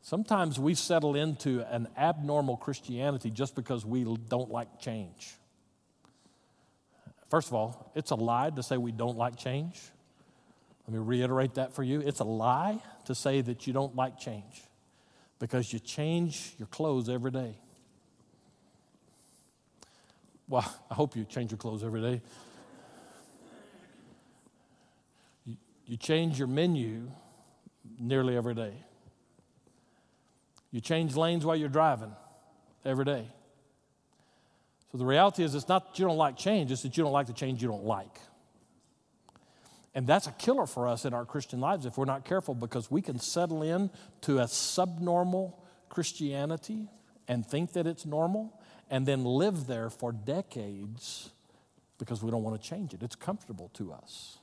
sometimes 0.00 0.58
we 0.58 0.74
settle 0.74 1.14
into 1.14 1.64
an 1.70 1.88
abnormal 1.96 2.56
Christianity 2.56 3.30
just 3.30 3.54
because 3.54 3.84
we 3.84 4.04
don't 4.28 4.50
like 4.50 4.80
change. 4.80 5.34
First 7.28 7.48
of 7.48 7.54
all, 7.54 7.90
it's 7.94 8.12
a 8.12 8.14
lie 8.14 8.50
to 8.50 8.62
say 8.62 8.76
we 8.76 8.92
don't 8.92 9.16
like 9.16 9.36
change. 9.36 9.80
Let 10.86 10.94
me 10.94 11.00
reiterate 11.00 11.54
that 11.54 11.74
for 11.74 11.82
you. 11.82 12.00
It's 12.00 12.20
a 12.20 12.24
lie 12.24 12.80
to 13.06 13.14
say 13.14 13.40
that 13.40 13.66
you 13.66 13.72
don't 13.72 13.96
like 13.96 14.18
change 14.18 14.62
because 15.38 15.72
you 15.72 15.80
change 15.80 16.54
your 16.58 16.68
clothes 16.68 17.08
every 17.08 17.32
day. 17.32 17.58
Well, 20.48 20.64
I 20.88 20.94
hope 20.94 21.16
you 21.16 21.24
change 21.24 21.50
your 21.50 21.58
clothes 21.58 21.82
every 21.82 22.00
day. 22.00 22.22
You, 25.44 25.56
you 25.86 25.96
change 25.96 26.38
your 26.38 26.46
menu 26.46 27.10
nearly 27.98 28.36
every 28.36 28.54
day. 28.54 28.74
You 30.70 30.80
change 30.80 31.16
lanes 31.16 31.44
while 31.44 31.56
you're 31.56 31.68
driving 31.68 32.12
every 32.84 33.04
day. 33.04 33.26
So 34.92 34.98
the 34.98 35.06
reality 35.06 35.42
is, 35.42 35.54
it's 35.54 35.68
not 35.68 35.86
that 35.88 35.98
you 35.98 36.06
don't 36.06 36.16
like 36.16 36.36
change, 36.36 36.70
it's 36.70 36.82
that 36.82 36.96
you 36.96 37.04
don't 37.04 37.12
like 37.12 37.26
the 37.26 37.32
change 37.32 37.62
you 37.62 37.68
don't 37.68 37.84
like. 37.84 38.18
And 39.94 40.06
that's 40.06 40.26
a 40.26 40.32
killer 40.32 40.66
for 40.66 40.86
us 40.86 41.04
in 41.06 41.14
our 41.14 41.24
Christian 41.24 41.58
lives 41.58 41.86
if 41.86 41.96
we're 41.96 42.04
not 42.04 42.24
careful 42.24 42.54
because 42.54 42.90
we 42.90 43.00
can 43.00 43.18
settle 43.18 43.62
in 43.62 43.90
to 44.22 44.40
a 44.40 44.46
subnormal 44.46 45.62
Christianity 45.88 46.88
and 47.26 47.46
think 47.46 47.72
that 47.72 47.86
it's 47.86 48.04
normal 48.04 48.60
and 48.90 49.06
then 49.06 49.24
live 49.24 49.66
there 49.66 49.88
for 49.88 50.12
decades 50.12 51.30
because 51.98 52.22
we 52.22 52.30
don't 52.30 52.42
want 52.42 52.60
to 52.60 52.68
change 52.68 52.92
it. 52.92 53.02
It's 53.02 53.16
comfortable 53.16 53.70
to 53.74 53.92
us. 53.92 54.38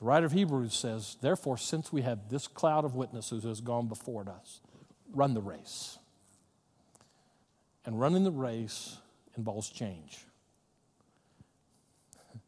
The 0.00 0.06
writer 0.06 0.26
of 0.26 0.32
Hebrews 0.32 0.74
says, 0.74 1.18
Therefore, 1.20 1.58
since 1.58 1.92
we 1.92 2.00
have 2.02 2.30
this 2.30 2.48
cloud 2.48 2.86
of 2.86 2.94
witnesses 2.94 3.42
who 3.42 3.50
has 3.50 3.60
gone 3.60 3.86
before 3.86 4.26
us, 4.28 4.60
run 5.12 5.34
the 5.34 5.42
race. 5.42 5.98
And 7.84 8.00
running 8.00 8.24
the 8.24 8.30
race 8.30 8.96
involves 9.36 9.68
change. 9.68 10.24
I 12.14 12.38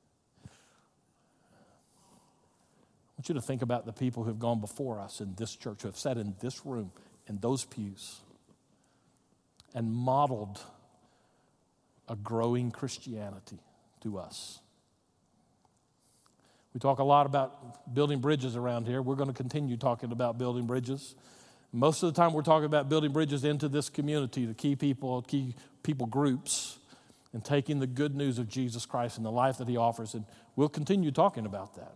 want 3.19 3.29
you 3.29 3.35
to 3.35 3.43
think 3.43 3.61
about 3.61 3.85
the 3.85 3.93
people 3.93 4.23
who 4.23 4.31
have 4.31 4.39
gone 4.39 4.61
before 4.61 4.99
us 4.99 5.21
in 5.21 5.35
this 5.35 5.55
church, 5.55 5.83
who 5.83 5.89
have 5.89 5.99
sat 5.99 6.17
in 6.17 6.35
this 6.41 6.65
room, 6.65 6.91
in 7.29 7.39
those 7.39 7.67
pews, 7.67 8.21
and 9.75 9.93
modeled 9.93 10.59
a 12.09 12.17
growing 12.17 12.71
Christianity 12.71 13.59
to 14.01 14.19
us. 14.19 14.62
We 16.75 16.81
talk 16.81 16.99
a 16.99 17.05
lot 17.05 17.27
about 17.27 17.95
building 17.95 18.21
bridges 18.21 18.57
around 18.57 18.87
here. 18.87 19.03
We're 19.03 19.15
going 19.15 19.29
to 19.29 19.35
continue 19.35 19.77
talking 19.77 20.11
about 20.11 20.39
building 20.39 20.67
bridges. 20.67 21.15
Most 21.73 22.03
of 22.03 22.13
the 22.13 22.21
time, 22.21 22.33
we're 22.33 22.43
talking 22.43 22.67
about 22.67 22.89
building 22.89 23.13
bridges 23.13 23.45
into 23.45 23.69
this 23.69 23.89
community, 23.89 24.47
the 24.47 24.55
key 24.55 24.77
people, 24.77 25.23
key 25.23 25.55
people 25.83 26.07
groups, 26.07 26.79
and 27.33 27.45
taking 27.45 27.79
the 27.79 27.87
good 27.87 28.15
news 28.15 28.39
of 28.39 28.49
Jesus 28.49 28.87
Christ 28.87 29.17
and 29.17 29.25
the 29.25 29.31
life 29.31 29.59
that 29.59 29.69
He 29.69 29.77
offers. 29.77 30.15
And 30.15 30.25
we'll 30.57 30.69
continue 30.69 31.11
talking 31.11 31.47
about 31.47 31.75
that. 31.77 31.95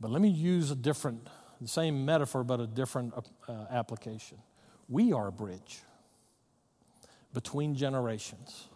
But 0.00 0.10
let 0.10 0.22
me 0.22 0.28
use 0.28 0.70
a 0.70 0.76
different, 0.76 1.28
the 1.60 1.68
same 1.68 2.04
metaphor, 2.04 2.44
but 2.44 2.60
a 2.60 2.66
different 2.66 3.14
uh, 3.48 3.52
application. 3.70 4.38
We 4.88 5.12
are 5.12 5.28
a 5.28 5.32
bridge 5.32 5.80
between 7.34 7.74
generations. 7.74 8.68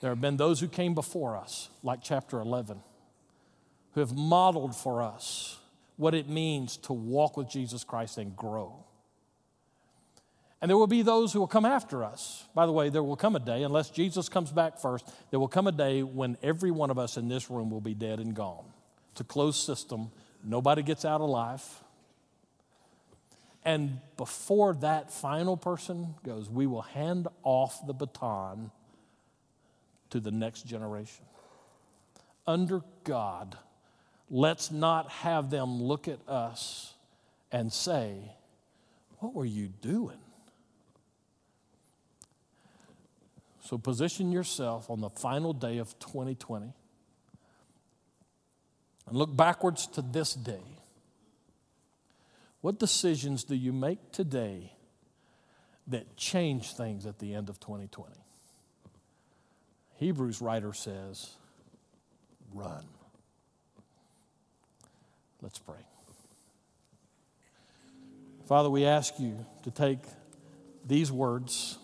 There 0.00 0.10
have 0.10 0.20
been 0.20 0.36
those 0.36 0.60
who 0.60 0.68
came 0.68 0.94
before 0.94 1.36
us, 1.36 1.70
like 1.82 2.00
chapter 2.02 2.38
11, 2.38 2.80
who 3.94 4.00
have 4.00 4.14
modeled 4.16 4.76
for 4.76 5.02
us 5.02 5.58
what 5.96 6.14
it 6.14 6.28
means 6.28 6.76
to 6.76 6.92
walk 6.92 7.36
with 7.36 7.48
Jesus 7.48 7.84
Christ 7.84 8.18
and 8.18 8.36
grow. 8.36 8.84
And 10.60 10.68
there 10.70 10.78
will 10.78 10.86
be 10.86 11.02
those 11.02 11.32
who 11.32 11.40
will 11.40 11.46
come 11.46 11.66
after 11.66 12.02
us. 12.02 12.46
By 12.54 12.66
the 12.66 12.72
way, 12.72 12.88
there 12.88 13.02
will 13.02 13.16
come 13.16 13.36
a 13.36 13.40
day, 13.40 13.62
unless 13.62 13.90
Jesus 13.90 14.28
comes 14.28 14.50
back 14.50 14.80
first, 14.80 15.06
there 15.30 15.38
will 15.38 15.48
come 15.48 15.66
a 15.66 15.72
day 15.72 16.02
when 16.02 16.36
every 16.42 16.70
one 16.70 16.90
of 16.90 16.98
us 16.98 17.16
in 17.16 17.28
this 17.28 17.50
room 17.50 17.70
will 17.70 17.82
be 17.82 17.94
dead 17.94 18.18
and 18.18 18.34
gone. 18.34 18.64
It's 19.12 19.20
a 19.20 19.24
closed 19.24 19.64
system. 19.64 20.10
Nobody 20.42 20.82
gets 20.82 21.04
out 21.04 21.20
alive. 21.20 21.62
And 23.64 24.00
before 24.16 24.74
that 24.76 25.12
final 25.12 25.56
person 25.56 26.14
goes, 26.24 26.50
we 26.50 26.66
will 26.66 26.82
hand 26.82 27.28
off 27.42 27.86
the 27.86 27.94
baton 27.94 28.70
to 30.10 30.20
the 30.20 30.30
next 30.30 30.66
generation. 30.66 31.24
Under 32.46 32.82
God, 33.04 33.56
let's 34.30 34.70
not 34.70 35.10
have 35.10 35.50
them 35.50 35.82
look 35.82 36.08
at 36.08 36.18
us 36.28 36.94
and 37.52 37.72
say, 37.72 38.32
What 39.18 39.34
were 39.34 39.44
you 39.44 39.68
doing? 39.68 40.18
So 43.64 43.78
position 43.78 44.30
yourself 44.30 44.90
on 44.90 45.00
the 45.00 45.08
final 45.08 45.54
day 45.54 45.78
of 45.78 45.98
2020 45.98 46.72
and 49.06 49.16
look 49.16 49.34
backwards 49.34 49.86
to 49.88 50.02
this 50.02 50.34
day. 50.34 50.62
What 52.60 52.78
decisions 52.78 53.44
do 53.44 53.54
you 53.54 53.72
make 53.72 54.12
today 54.12 54.72
that 55.86 56.16
change 56.16 56.74
things 56.74 57.06
at 57.06 57.18
the 57.18 57.34
end 57.34 57.48
of 57.48 57.60
2020? 57.60 58.14
Hebrews 59.96 60.40
writer 60.40 60.72
says, 60.72 61.30
run. 62.52 62.84
Let's 65.44 65.58
pray. 65.58 65.74
Father, 68.48 68.70
we 68.70 68.86
ask 68.86 69.20
you 69.20 69.44
to 69.64 69.70
take 69.70 69.98
these 70.86 71.12
words, 71.12 71.76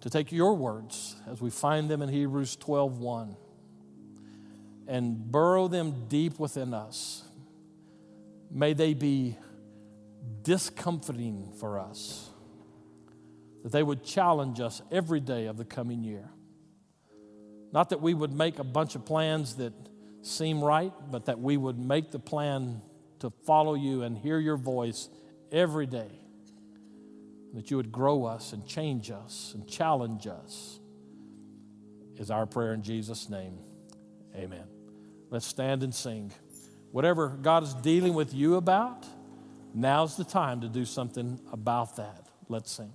to 0.00 0.08
take 0.08 0.32
your 0.32 0.54
words 0.54 1.14
as 1.30 1.42
we 1.42 1.50
find 1.50 1.90
them 1.90 2.00
in 2.00 2.08
Hebrews 2.08 2.56
12 2.56 3.00
1 3.00 3.36
and 4.88 5.30
burrow 5.30 5.68
them 5.68 6.06
deep 6.08 6.38
within 6.38 6.72
us. 6.72 7.22
May 8.50 8.72
they 8.72 8.94
be 8.94 9.36
discomforting 10.42 11.52
for 11.60 11.78
us, 11.78 12.30
that 13.62 13.72
they 13.72 13.82
would 13.82 14.02
challenge 14.02 14.58
us 14.58 14.80
every 14.90 15.20
day 15.20 15.48
of 15.48 15.58
the 15.58 15.66
coming 15.66 16.02
year. 16.02 16.30
Not 17.72 17.90
that 17.90 18.00
we 18.00 18.14
would 18.14 18.32
make 18.32 18.58
a 18.58 18.64
bunch 18.64 18.94
of 18.94 19.04
plans 19.04 19.56
that 19.56 19.74
seem 20.26 20.62
right, 20.62 20.92
but 21.10 21.26
that 21.26 21.40
we 21.40 21.56
would 21.56 21.78
make 21.78 22.10
the 22.10 22.18
plan 22.18 22.82
to 23.20 23.30
follow 23.46 23.74
you 23.74 24.02
and 24.02 24.18
hear 24.18 24.38
your 24.38 24.56
voice 24.56 25.08
every 25.52 25.86
day. 25.86 26.10
That 27.54 27.70
you 27.70 27.76
would 27.76 27.92
grow 27.92 28.24
us 28.24 28.52
and 28.52 28.66
change 28.66 29.10
us 29.10 29.52
and 29.54 29.66
challenge 29.68 30.26
us, 30.26 30.80
is 32.16 32.30
our 32.30 32.44
prayer 32.44 32.74
in 32.74 32.82
Jesus' 32.82 33.30
name. 33.30 33.58
Amen. 34.34 34.64
Let's 35.30 35.46
stand 35.46 35.82
and 35.82 35.94
sing. 35.94 36.32
Whatever 36.90 37.28
God 37.28 37.62
is 37.62 37.74
dealing 37.74 38.14
with 38.14 38.34
you 38.34 38.56
about, 38.56 39.06
now's 39.74 40.16
the 40.16 40.24
time 40.24 40.60
to 40.60 40.68
do 40.68 40.84
something 40.84 41.40
about 41.52 41.96
that. 41.96 42.28
Let's 42.48 42.70
sing. 42.70 42.92